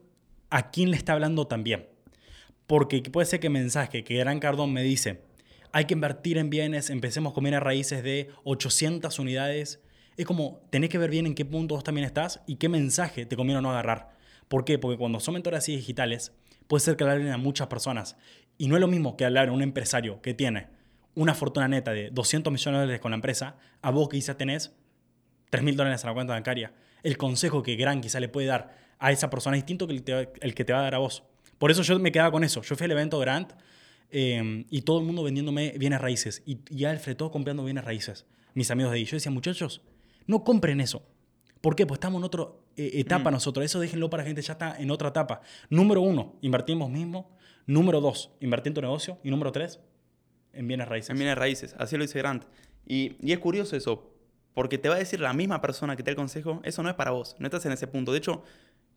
a 0.50 0.70
quién 0.70 0.90
le 0.90 0.96
está 0.96 1.12
hablando 1.14 1.46
también. 1.46 1.87
Porque 2.71 3.03
puede 3.03 3.27
ser 3.27 3.41
que 3.41 3.51
mensaje 3.51 4.05
que 4.05 4.15
Gran 4.15 4.39
Cardón 4.39 4.73
me 4.73 4.85
dice, 4.85 5.23
hay 5.73 5.87
que 5.87 5.95
invertir 5.95 6.39
en 6.39 6.51
bienes, 6.51 6.89
empecemos 6.89 7.33
con 7.33 7.43
bienes 7.43 7.61
raíces 7.61 8.05
de 8.05 8.31
800 8.45 9.19
unidades. 9.19 9.81
Es 10.17 10.25
como, 10.25 10.61
tenés 10.71 10.89
que 10.89 10.97
ver 10.97 11.11
bien 11.11 11.27
en 11.27 11.35
qué 11.35 11.45
punto 11.45 11.75
vos 11.75 11.83
también 11.83 12.05
estás 12.05 12.43
y 12.47 12.59
qué 12.59 12.69
mensaje 12.69 13.27
te 13.27 13.35
conviene 13.35 13.61
no 13.61 13.73
agarrar. 13.73 14.17
¿Por 14.47 14.65
qué? 14.65 14.79
Porque 14.79 14.97
cuando 14.97 15.19
son 15.19 15.35
mentores 15.35 15.59
así 15.59 15.75
digitales, 15.75 16.33
puede 16.69 16.79
ser 16.79 16.97
que 16.97 17.03
le 17.03 17.11
hablen 17.11 17.33
a 17.33 17.39
muchas 17.39 17.67
personas. 17.67 18.17
Y 18.57 18.69
no 18.69 18.77
es 18.77 18.81
lo 18.81 18.87
mismo 18.87 19.17
que 19.17 19.25
hablar 19.25 19.49
a 19.49 19.53
un 19.53 19.63
empresario 19.63 20.23
que 20.23 20.33
tiene 20.35 20.69
una 21.17 21.35
fortuna 21.35 21.67
neta 21.67 21.91
de 21.91 22.11
200 22.13 22.53
millones 22.53 22.79
de 22.79 22.83
dólares 22.83 23.01
con 23.01 23.11
la 23.11 23.17
empresa, 23.17 23.57
a 23.83 23.91
vos 23.91 24.09
que 24.09 24.19
quizás 24.19 24.39
tenés 24.39 24.77
3 25.51 25.65
mil 25.65 25.75
dólares 25.75 26.05
en 26.05 26.11
la 26.11 26.15
cuenta 26.15 26.35
bancaria. 26.35 26.73
El 27.03 27.17
consejo 27.17 27.65
que 27.65 27.75
Gran 27.75 28.01
quizá 28.01 28.21
le 28.21 28.29
puede 28.29 28.47
dar 28.47 28.77
a 29.01 29.11
esa 29.11 29.29
persona 29.29 29.57
es 29.57 29.65
distinto 29.65 29.89
que 29.89 30.29
el 30.41 30.55
que 30.55 30.65
te 30.65 30.73
va 30.73 30.79
a 30.79 30.83
dar 30.83 30.95
a 30.95 30.99
vos. 30.99 31.25
Por 31.61 31.70
eso 31.70 31.83
yo 31.83 31.99
me 31.99 32.11
quedaba 32.11 32.31
con 32.31 32.42
eso. 32.42 32.62
Yo 32.62 32.75
fui 32.75 32.87
al 32.87 32.92
evento 32.92 33.18
Grant 33.18 33.53
eh, 34.11 34.64
y 34.70 34.81
todo 34.81 34.99
el 34.99 35.05
mundo 35.05 35.23
vendiéndome 35.23 35.75
bienes 35.77 36.01
raíces. 36.01 36.42
Y, 36.46 36.61
y 36.70 36.87
Alfred, 36.87 37.18
todos 37.18 37.31
comprando 37.31 37.62
bienes 37.62 37.85
raíces. 37.85 38.25
Mis 38.55 38.70
amigos 38.70 38.92
de 38.92 38.99
ahí. 38.99 39.05
Yo 39.05 39.16
decía, 39.16 39.31
muchachos, 39.31 39.83
no 40.27 40.42
compren 40.42 40.81
eso. 40.81 41.03
¿Por 41.61 41.77
qué? 41.77 41.85
Pues 41.85 41.99
estamos 41.99 42.20
en 42.20 42.25
otra 42.25 42.46
eh, 42.79 42.92
etapa 42.94 43.31
nosotros. 43.31 43.62
Eso 43.62 43.79
déjenlo 43.79 44.09
para 44.09 44.23
la 44.23 44.29
gente, 44.29 44.40
ya 44.40 44.55
está 44.55 44.75
en 44.81 44.90
otra 44.90 45.11
etapa. 45.11 45.42
Número 45.68 46.01
uno, 46.01 46.38
vos 46.79 46.90
mismo. 46.90 47.37
Número 47.66 48.01
dos, 48.01 48.33
invertir 48.40 48.70
en 48.70 48.75
tu 48.77 48.81
negocio. 48.81 49.18
Y 49.23 49.31
número 49.31 49.53
tres, 49.53 49.81
en 50.55 50.66
bienes 50.66 50.88
raíces. 50.88 51.11
En 51.11 51.18
bienes 51.18 51.37
raíces, 51.37 51.77
así 51.79 51.99
lo 51.99 52.05
dice 52.05 52.18
Grant. 52.18 52.44
Y, 52.87 53.16
y 53.20 53.33
es 53.33 53.38
curioso 53.38 53.77
eso, 53.77 54.14
porque 54.55 54.79
te 54.79 54.88
va 54.88 54.94
a 54.94 54.99
decir 54.99 55.20
la 55.20 55.35
misma 55.35 55.61
persona 55.61 55.94
que 55.94 56.03
te 56.03 56.09
da 56.09 56.12
el 56.12 56.16
consejo, 56.16 56.62
eso 56.64 56.83
no 56.83 56.88
es 56.88 56.94
para 56.94 57.11
vos, 57.11 57.37
no 57.38 57.46
estás 57.46 57.66
en 57.66 57.73
ese 57.73 57.87
punto. 57.87 58.12
De 58.12 58.18
hecho, 58.18 58.42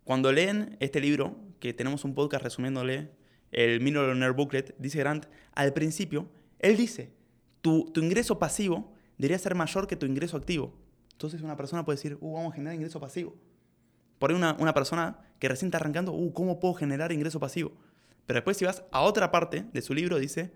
cuando 0.04 0.32
leen 0.32 0.78
este 0.80 1.00
libro, 1.00 1.38
que 1.60 1.74
tenemos 1.74 2.04
un 2.04 2.13
podcast 2.13 2.44
resumiéndole 2.44 3.12
el 3.52 3.80
Millionaire 3.82 4.34
Booklet, 4.34 4.76
dice 4.78 5.00
Grant, 5.00 5.28
al 5.54 5.74
principio, 5.74 6.30
él 6.60 6.76
dice, 6.76 7.13
tu, 7.62 7.92
tu 7.94 8.02
ingreso 8.02 8.39
pasivo 8.39 8.94
debería 9.18 9.38
ser 9.39 9.56
mayor 9.56 9.88
que 9.88 9.96
tu 9.96 10.06
ingreso 10.06 10.38
activo. 10.38 10.74
Entonces 11.12 11.42
una 11.42 11.56
persona 11.56 11.86
puede 11.86 11.98
decir, 11.98 12.18
uh, 12.20 12.34
vamos 12.34 12.52
a 12.52 12.56
generar 12.56 12.76
ingreso 12.76 13.00
pasivo. 13.00 13.36
Por 14.20 14.32
ahí 14.32 14.36
una, 14.36 14.58
una 14.60 14.74
persona 14.74 15.20
que 15.39 15.48
recién 15.48 15.68
está 15.68 15.78
arrancando, 15.78 16.12
uh, 16.12 16.34
¿cómo 16.34 16.60
puedo 16.60 16.74
generar 16.74 17.12
ingreso 17.12 17.39
pasivo? 17.39 17.72
Pero 18.26 18.38
después 18.38 18.58
si 18.58 18.66
vas 18.66 18.84
a 18.92 19.02
otra 19.02 19.32
parte 19.32 19.66
de 19.72 19.82
su 19.82 19.94
libro, 19.94 20.18
dice, 20.18 20.52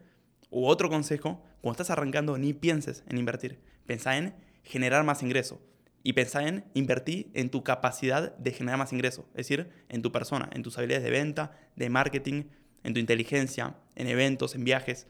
u 0.49 0.65
otro 0.65 0.89
consejo, 0.89 1.43
cuando 1.61 1.73
estás 1.73 1.89
arrancando, 1.89 2.37
ni 2.37 2.53
pienses 2.53 3.03
en 3.07 3.17
invertir. 3.17 3.59
Pensá 3.85 4.17
en 4.17 4.33
generar 4.63 5.03
más 5.03 5.23
ingreso. 5.23 5.61
Y 6.07 6.13
pensá 6.13 6.47
en 6.47 6.63
invertir 6.73 7.29
en 7.33 7.49
tu 7.49 7.65
capacidad 7.65 8.33
de 8.37 8.53
generar 8.53 8.79
más 8.79 8.93
ingreso. 8.93 9.27
Es 9.31 9.49
decir, 9.49 9.69
en 9.89 10.01
tu 10.01 10.13
persona, 10.13 10.49
en 10.53 10.63
tus 10.63 10.77
habilidades 10.77 11.03
de 11.03 11.11
venta, 11.11 11.51
de 11.75 11.89
marketing, 11.89 12.45
en 12.85 12.93
tu 12.93 13.01
inteligencia, 13.01 13.75
en 13.93 14.07
eventos, 14.07 14.55
en 14.55 14.63
viajes. 14.63 15.05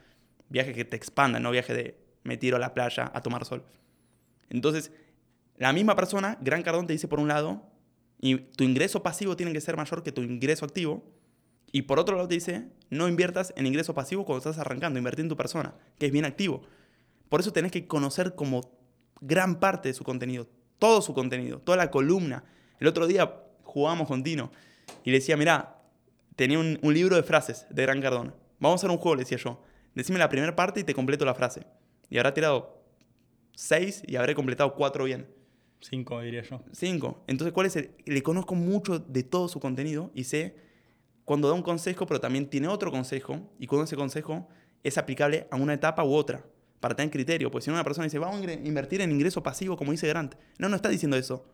Viajes 0.50 0.74
que 0.74 0.86
te 0.86 0.96
expandan, 0.96 1.44
no 1.44 1.52
viajes 1.52 1.78
de 1.78 2.00
me 2.24 2.36
tiro 2.36 2.58
a 2.58 2.60
la 2.60 2.74
playa 2.74 3.12
a 3.14 3.22
tomar 3.22 3.46
sol. 3.46 3.64
Entonces, 4.50 4.92
la 5.58 5.72
misma 5.72 5.96
persona, 5.96 6.40
Gran 6.42 6.64
Cardón, 6.64 6.88
te 6.88 6.94
dice 6.94 7.08
por 7.08 7.20
un 7.20 7.28
lado, 7.28 7.62
y 8.20 8.38
tu 8.38 8.64
ingreso 8.64 9.04
pasivo 9.04 9.36
tiene 9.36 9.54
que 9.54 9.62
ser 9.62 9.78
mayor 9.78 10.02
que 10.02 10.12
tu 10.12 10.24
ingreso 10.24 10.66
activo. 10.66 11.06
Y 11.72 11.84
por 11.84 12.00
otro 12.00 12.16
lado 12.16 12.28
te 12.28 12.34
dice, 12.34 12.70
no 12.90 13.08
inviertas 13.08 13.54
en 13.56 13.68
ingreso 13.68 13.94
pasivo 13.94 14.26
cuando 14.26 14.40
estás 14.40 14.58
arrancando, 14.58 14.98
invertir 14.98 15.26
en 15.26 15.30
tu 15.30 15.38
persona, 15.38 15.76
que 16.00 16.08
es 16.08 16.12
bien 16.12 16.26
activo. 16.26 16.64
Por 17.30 17.42
eso 17.42 17.54
tenés 17.54 17.72
que 17.72 17.86
conocer 17.86 18.34
como 18.34 18.62
gran 19.22 19.60
parte 19.60 19.90
de 19.90 19.94
su 19.94 20.04
contenido, 20.04 20.48
todo 20.80 21.02
su 21.02 21.14
contenido, 21.14 21.60
toda 21.60 21.78
la 21.78 21.92
columna. 21.92 22.44
El 22.80 22.88
otro 22.88 23.08
día 23.08 23.44
jugábamos 23.64 24.08
con 24.08 24.24
Tino 24.24 24.52
y 25.04 25.12
le 25.12 25.18
decía, 25.18 25.38
mira, 25.38 25.82
tenía 26.36 26.60
un, 26.60 26.80
un 26.82 26.94
libro 26.94 27.16
de 27.16 27.24
frases 27.24 27.66
de 27.70 27.82
Gran 27.84 28.02
Cardón. 28.02 28.34
Vamos 28.60 28.80
a 28.80 28.82
hacer 28.82 28.92
un 28.92 28.98
juego, 28.98 29.16
le 29.16 29.24
decía 29.24 29.38
yo. 29.38 29.62
Decime 29.96 30.20
la 30.20 30.30
primera 30.30 30.56
parte 30.56 30.80
y 30.80 30.84
te 30.84 30.94
completo 30.94 31.26
la 31.26 31.34
frase. 31.34 31.66
Y 32.10 32.18
habrá 32.18 32.34
tirado 32.34 32.84
seis 33.56 34.04
y 34.06 34.16
habré 34.16 34.36
completado 34.36 34.74
cuatro 34.76 35.06
bien. 35.06 35.28
Cinco, 35.82 36.22
diría 36.22 36.44
yo. 36.44 36.62
Cinco. 36.72 37.24
Entonces, 37.28 37.54
¿cuál 37.54 37.68
es 37.68 37.76
el? 37.76 37.92
Le 38.06 38.24
conozco 38.24 38.56
mucho 38.56 39.00
de 39.00 39.24
todo 39.24 39.48
su 39.48 39.60
contenido 39.60 40.12
y 40.14 40.24
sé 40.24 40.56
cuando 41.26 41.48
da 41.48 41.54
un 41.54 41.62
consejo, 41.62 42.06
pero 42.06 42.20
también 42.20 42.50
tiene 42.50 42.68
otro 42.68 42.92
consejo 42.92 43.42
y 43.60 43.68
cuando 43.68 43.84
ese 43.86 43.96
consejo 43.96 44.48
es 44.84 44.98
aplicable 44.98 45.48
a 45.52 45.56
una 45.56 45.74
etapa 45.74 46.04
u 46.04 46.14
otra 46.14 46.46
para 46.80 46.96
tener 46.96 47.12
criterio. 47.12 47.52
Pues 47.52 47.66
si 47.66 47.70
una 47.70 47.84
persona 47.84 48.06
dice, 48.06 48.20
vamos 48.20 48.46
a 48.46 48.54
invertir 48.54 49.02
en 49.02 49.12
ingreso 49.12 49.44
pasivo, 49.44 49.78
como 49.78 49.92
dice 49.92 50.08
Grant. 50.08 50.36
No, 50.58 50.70
no 50.70 50.76
está 50.76 50.90
diciendo 50.90 51.18
eso. 51.18 51.46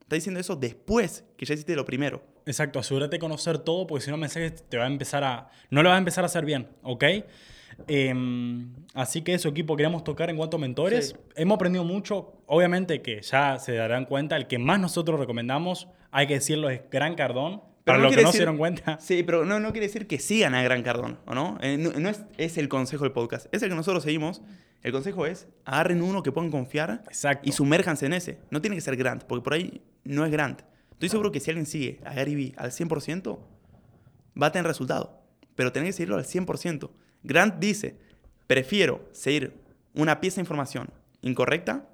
Está 0.00 0.16
diciendo 0.16 0.40
eso 0.40 0.56
después 0.56 1.24
que 1.36 1.46
ya 1.46 1.54
hiciste 1.54 1.74
lo 1.74 1.84
primero. 1.84 2.22
Exacto, 2.44 2.78
asegúrate 2.78 3.16
de 3.16 3.20
conocer 3.20 3.58
todo 3.58 3.86
porque 3.86 4.04
si 4.04 4.10
no, 4.10 4.16
mensajes 4.16 4.62
te 4.68 4.76
va 4.76 4.84
a 4.84 4.88
empezar 4.88 5.24
a. 5.24 5.48
No 5.70 5.82
lo 5.82 5.88
vas 5.88 5.96
a 5.96 5.98
empezar 5.98 6.24
a 6.24 6.26
hacer 6.26 6.44
bien, 6.44 6.68
¿ok? 6.82 7.04
Eh, 7.88 8.14
así 8.94 9.22
que 9.22 9.34
eso, 9.34 9.48
equipo, 9.48 9.76
queríamos 9.76 10.04
tocar 10.04 10.30
en 10.30 10.36
cuanto 10.36 10.56
a 10.56 10.60
mentores. 10.60 11.10
Sí. 11.10 11.16
Hemos 11.36 11.56
aprendido 11.56 11.84
mucho. 11.84 12.34
Obviamente 12.46 13.00
que 13.00 13.22
ya 13.22 13.58
se 13.58 13.74
darán 13.74 14.04
cuenta, 14.04 14.36
el 14.36 14.46
que 14.46 14.58
más 14.58 14.78
nosotros 14.80 15.18
recomendamos, 15.18 15.88
hay 16.10 16.26
que 16.26 16.34
decirlo, 16.34 16.68
es 16.68 16.82
Gran 16.90 17.14
Cardón. 17.14 17.62
Para 17.84 17.98
no 17.98 18.04
los 18.04 18.14
que 18.14 18.22
no 18.22 18.30
se 18.30 18.38
dieron 18.38 18.58
cuenta. 18.58 18.98
Sí, 19.00 19.24
pero 19.24 19.44
no, 19.44 19.58
no 19.58 19.72
quiere 19.72 19.88
decir 19.88 20.06
que 20.06 20.20
sigan 20.20 20.54
a 20.54 20.62
Gran 20.62 20.82
Cardón, 20.82 21.18
¿o 21.26 21.34
no? 21.34 21.58
Eh, 21.62 21.76
no 21.78 21.90
no 21.98 22.08
es, 22.08 22.22
es 22.38 22.56
el 22.56 22.68
consejo 22.68 23.02
del 23.04 23.12
podcast. 23.12 23.46
Es 23.52 23.62
el 23.62 23.70
que 23.70 23.74
nosotros 23.74 24.04
seguimos. 24.04 24.40
El 24.82 24.92
consejo 24.92 25.26
es, 25.26 25.46
agarren 25.64 26.02
uno 26.02 26.22
que 26.22 26.32
puedan 26.32 26.50
confiar 26.50 27.04
Exacto. 27.06 27.48
y 27.48 27.52
sumérjanse 27.52 28.06
en 28.06 28.14
ese. 28.14 28.38
No 28.50 28.60
tiene 28.60 28.76
que 28.76 28.82
ser 28.82 28.96
Grant, 28.96 29.24
porque 29.24 29.44
por 29.44 29.54
ahí 29.54 29.82
no 30.04 30.24
es 30.24 30.32
Grant. 30.32 30.62
Estoy 30.92 31.08
seguro 31.08 31.30
que 31.30 31.40
si 31.40 31.50
alguien 31.50 31.66
sigue 31.66 32.00
a 32.04 32.14
Gary 32.14 32.34
Vee 32.34 32.54
al 32.56 32.70
100%, 32.70 33.38
va 34.40 34.46
a 34.46 34.52
tener 34.52 34.66
resultado. 34.66 35.20
Pero 35.54 35.72
tenés 35.72 35.90
que 35.90 35.92
seguirlo 35.94 36.16
al 36.16 36.24
100%. 36.24 36.90
Grant 37.22 37.58
dice, 37.60 37.98
prefiero 38.46 39.08
seguir 39.12 39.54
una 39.94 40.20
pieza 40.20 40.36
de 40.36 40.42
información 40.42 40.90
incorrecta 41.20 41.88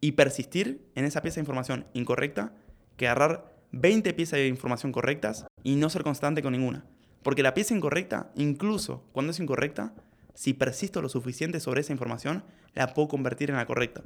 y 0.00 0.12
persistir 0.12 0.86
en 0.94 1.04
esa 1.04 1.20
pieza 1.20 1.36
de 1.36 1.42
información 1.42 1.86
incorrecta 1.92 2.54
que 2.96 3.08
agarrar 3.08 3.54
20 3.72 4.14
piezas 4.14 4.38
de 4.38 4.48
información 4.48 4.92
correctas 4.92 5.46
y 5.62 5.76
no 5.76 5.90
ser 5.90 6.02
constante 6.02 6.42
con 6.42 6.52
ninguna. 6.52 6.86
Porque 7.22 7.42
la 7.42 7.54
pieza 7.54 7.74
incorrecta, 7.74 8.30
incluso 8.36 9.04
cuando 9.12 9.32
es 9.32 9.40
incorrecta, 9.40 9.94
si 10.36 10.52
persisto 10.52 11.00
lo 11.00 11.08
suficiente 11.08 11.60
sobre 11.60 11.80
esa 11.80 11.92
información, 11.92 12.44
la 12.74 12.92
puedo 12.92 13.08
convertir 13.08 13.48
en 13.48 13.56
la 13.56 13.64
correcta. 13.64 14.02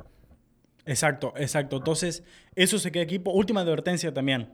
Exacto, 0.86 1.34
exacto. 1.36 1.78
Entonces, 1.78 2.22
eso 2.54 2.78
se 2.78 2.92
queda 2.92 3.02
equipo. 3.02 3.32
Última 3.32 3.62
advertencia 3.62 4.14
también. 4.14 4.48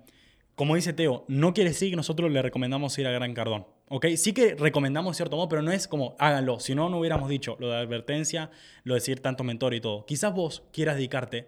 Como 0.54 0.74
dice 0.74 0.94
Teo, 0.94 1.26
no 1.28 1.52
quiere 1.52 1.70
decir 1.70 1.90
que 1.90 1.96
nosotros 1.96 2.32
le 2.32 2.40
recomendamos 2.40 2.98
ir 2.98 3.06
a 3.06 3.10
Gran 3.10 3.34
Cardón. 3.34 3.66
¿Ok? 3.88 4.06
Sí 4.16 4.32
que 4.32 4.54
recomendamos 4.54 5.18
cierto 5.18 5.36
modo, 5.36 5.50
pero 5.50 5.60
no 5.60 5.70
es 5.70 5.86
como 5.86 6.16
háganlo. 6.18 6.60
Si 6.60 6.74
no, 6.74 6.88
no 6.88 6.98
hubiéramos 6.98 7.28
dicho 7.28 7.58
lo 7.60 7.68
de 7.68 7.76
advertencia, 7.76 8.50
lo 8.84 8.94
de 8.94 9.00
decir 9.00 9.20
tanto 9.20 9.44
mentor 9.44 9.74
y 9.74 9.82
todo. 9.82 10.06
Quizás 10.06 10.32
vos 10.32 10.62
quieras 10.72 10.96
dedicarte 10.96 11.46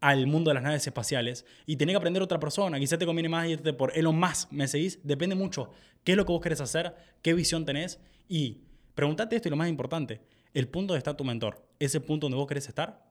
al 0.00 0.26
mundo 0.26 0.50
de 0.50 0.54
las 0.54 0.62
naves 0.62 0.86
espaciales 0.86 1.46
y 1.64 1.76
tenés 1.76 1.94
que 1.94 1.96
aprender 1.96 2.22
otra 2.22 2.38
persona. 2.38 2.78
Quizás 2.78 2.98
te 2.98 3.06
conviene 3.06 3.30
más 3.30 3.48
irte 3.48 3.72
por 3.72 3.96
Elon 3.96 4.20
Musk, 4.20 4.52
¿me 4.52 4.68
seguís? 4.68 5.00
Depende 5.02 5.34
mucho 5.34 5.70
qué 6.04 6.12
es 6.12 6.18
lo 6.18 6.26
que 6.26 6.32
vos 6.32 6.42
querés 6.42 6.60
hacer, 6.60 6.94
qué 7.22 7.32
visión 7.32 7.64
tenés 7.64 8.00
y 8.28 8.64
preguntate 8.94 9.36
esto 9.36 9.48
y 9.48 9.50
lo 9.50 9.56
más 9.56 9.68
importante, 9.68 10.20
el 10.54 10.68
punto 10.68 10.92
donde 10.92 10.98
está 10.98 11.16
tu 11.16 11.24
mentor, 11.24 11.66
ese 11.78 12.00
punto 12.00 12.26
donde 12.26 12.36
vos 12.36 12.46
querés 12.46 12.68
estar, 12.68 13.04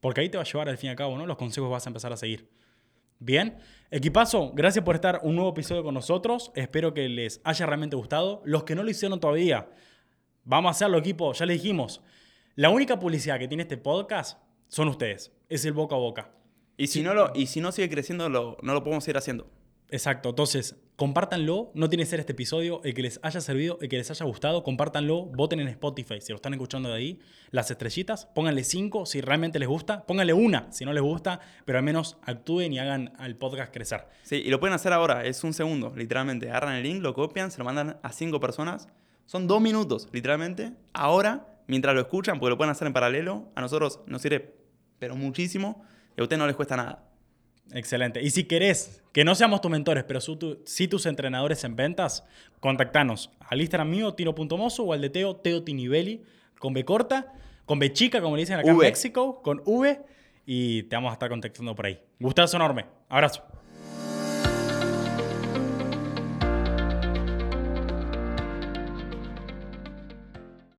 porque 0.00 0.20
ahí 0.20 0.28
te 0.28 0.36
va 0.38 0.42
a 0.42 0.46
llevar 0.46 0.68
al 0.68 0.78
fin 0.78 0.88
y 0.88 0.90
al 0.90 0.96
cabo, 0.96 1.16
¿no? 1.16 1.26
Los 1.26 1.36
consejos 1.36 1.70
vas 1.70 1.86
a 1.86 1.90
empezar 1.90 2.12
a 2.12 2.16
seguir. 2.16 2.48
Bien, 3.18 3.58
equipazo, 3.90 4.50
gracias 4.52 4.84
por 4.84 4.96
estar 4.96 5.20
un 5.22 5.36
nuevo 5.36 5.50
episodio 5.50 5.84
con 5.84 5.94
nosotros. 5.94 6.50
Espero 6.56 6.92
que 6.92 7.08
les 7.08 7.40
haya 7.44 7.66
realmente 7.66 7.94
gustado. 7.94 8.42
Los 8.44 8.64
que 8.64 8.74
no 8.74 8.82
lo 8.82 8.90
hicieron 8.90 9.20
todavía, 9.20 9.68
vamos 10.44 10.70
a 10.70 10.72
hacerlo, 10.72 10.98
equipo. 10.98 11.32
Ya 11.32 11.46
les 11.46 11.62
dijimos. 11.62 12.02
La 12.56 12.70
única 12.70 12.98
publicidad 12.98 13.38
que 13.38 13.46
tiene 13.46 13.62
este 13.62 13.76
podcast 13.76 14.40
son 14.66 14.88
ustedes. 14.88 15.32
Es 15.48 15.64
el 15.64 15.72
boca 15.72 15.94
a 15.94 15.98
boca. 15.98 16.32
Y 16.76 16.88
si, 16.88 17.02
no, 17.04 17.14
lo, 17.14 17.30
y 17.34 17.46
si 17.46 17.60
no 17.60 17.70
sigue 17.70 17.88
creciendo, 17.88 18.28
lo- 18.28 18.56
no 18.60 18.74
lo 18.74 18.82
podemos 18.82 19.04
seguir 19.04 19.18
haciendo. 19.18 19.48
Exacto. 19.92 20.30
Entonces, 20.30 20.74
compártanlo. 20.96 21.70
No 21.74 21.88
tiene 21.90 22.04
que 22.04 22.10
ser 22.10 22.18
este 22.18 22.32
episodio 22.32 22.80
el 22.82 22.94
que 22.94 23.02
les 23.02 23.20
haya 23.22 23.42
servido, 23.42 23.78
el 23.82 23.90
que 23.90 23.98
les 23.98 24.10
haya 24.10 24.24
gustado. 24.24 24.62
Compártanlo. 24.64 25.26
Voten 25.26 25.60
en 25.60 25.68
Spotify 25.68 26.20
si 26.20 26.32
lo 26.32 26.36
están 26.36 26.54
escuchando 26.54 26.88
de 26.88 26.94
ahí. 26.96 27.20
Las 27.50 27.70
estrellitas. 27.70 28.24
Pónganle 28.24 28.64
cinco 28.64 29.04
si 29.04 29.20
realmente 29.20 29.58
les 29.58 29.68
gusta. 29.68 30.06
Pónganle 30.06 30.32
una 30.32 30.72
si 30.72 30.86
no 30.86 30.94
les 30.94 31.02
gusta. 31.02 31.40
Pero 31.66 31.78
al 31.78 31.84
menos 31.84 32.16
actúen 32.22 32.72
y 32.72 32.78
hagan 32.78 33.12
al 33.18 33.36
podcast 33.36 33.70
crecer. 33.72 34.06
Sí, 34.22 34.36
y 34.36 34.48
lo 34.48 34.60
pueden 34.60 34.74
hacer 34.74 34.94
ahora, 34.94 35.26
es 35.26 35.44
un 35.44 35.52
segundo, 35.52 35.92
literalmente. 35.94 36.48
Agarran 36.48 36.76
el 36.76 36.82
link, 36.84 37.02
lo 37.02 37.12
copian, 37.12 37.50
se 37.50 37.58
lo 37.58 37.64
mandan 37.64 37.98
a 38.02 38.12
cinco 38.12 38.40
personas. 38.40 38.88
Son 39.26 39.46
dos 39.46 39.60
minutos, 39.60 40.08
literalmente. 40.10 40.72
Ahora, 40.94 41.46
mientras 41.66 41.94
lo 41.94 42.00
escuchan, 42.00 42.40
porque 42.40 42.50
lo 42.50 42.56
pueden 42.56 42.70
hacer 42.70 42.86
en 42.86 42.94
paralelo, 42.94 43.50
a 43.54 43.60
nosotros 43.60 44.00
nos 44.06 44.22
sirve, 44.22 44.54
pero 44.98 45.16
muchísimo, 45.16 45.84
y 46.16 46.20
a 46.20 46.24
ustedes 46.24 46.38
no 46.38 46.46
les 46.46 46.56
cuesta 46.56 46.76
nada. 46.76 47.11
Excelente. 47.74 48.22
Y 48.22 48.30
si 48.30 48.44
querés 48.44 49.02
que 49.12 49.24
no 49.24 49.34
seamos 49.34 49.60
tus 49.60 49.70
mentores, 49.70 50.04
pero 50.04 50.20
tu- 50.20 50.60
sí 50.64 50.88
tus 50.88 51.06
entrenadores 51.06 51.64
en 51.64 51.74
ventas, 51.76 52.24
contactanos 52.60 53.30
al 53.40 53.60
Instagram 53.60 53.88
mío, 53.90 54.14
tino.mozo, 54.14 54.84
o 54.84 54.92
al 54.92 55.00
de 55.00 55.10
Teo, 55.10 55.36
Teo 55.36 55.62
Tinibelli, 55.62 56.22
con 56.58 56.74
B 56.74 56.84
corta, 56.84 57.32
con 57.64 57.78
B 57.78 57.92
chica, 57.92 58.20
como 58.20 58.36
le 58.36 58.42
dicen 58.42 58.58
acá 58.58 58.70
en. 58.72 58.88
México, 58.90 59.40
con 59.42 59.62
V, 59.64 60.00
y 60.46 60.82
te 60.84 60.96
vamos 60.96 61.10
a 61.10 61.12
estar 61.14 61.28
contactando 61.28 61.74
por 61.74 61.86
ahí. 61.86 62.00
Gustazo 62.20 62.56
enorme. 62.56 62.84
Abrazo. 63.08 63.42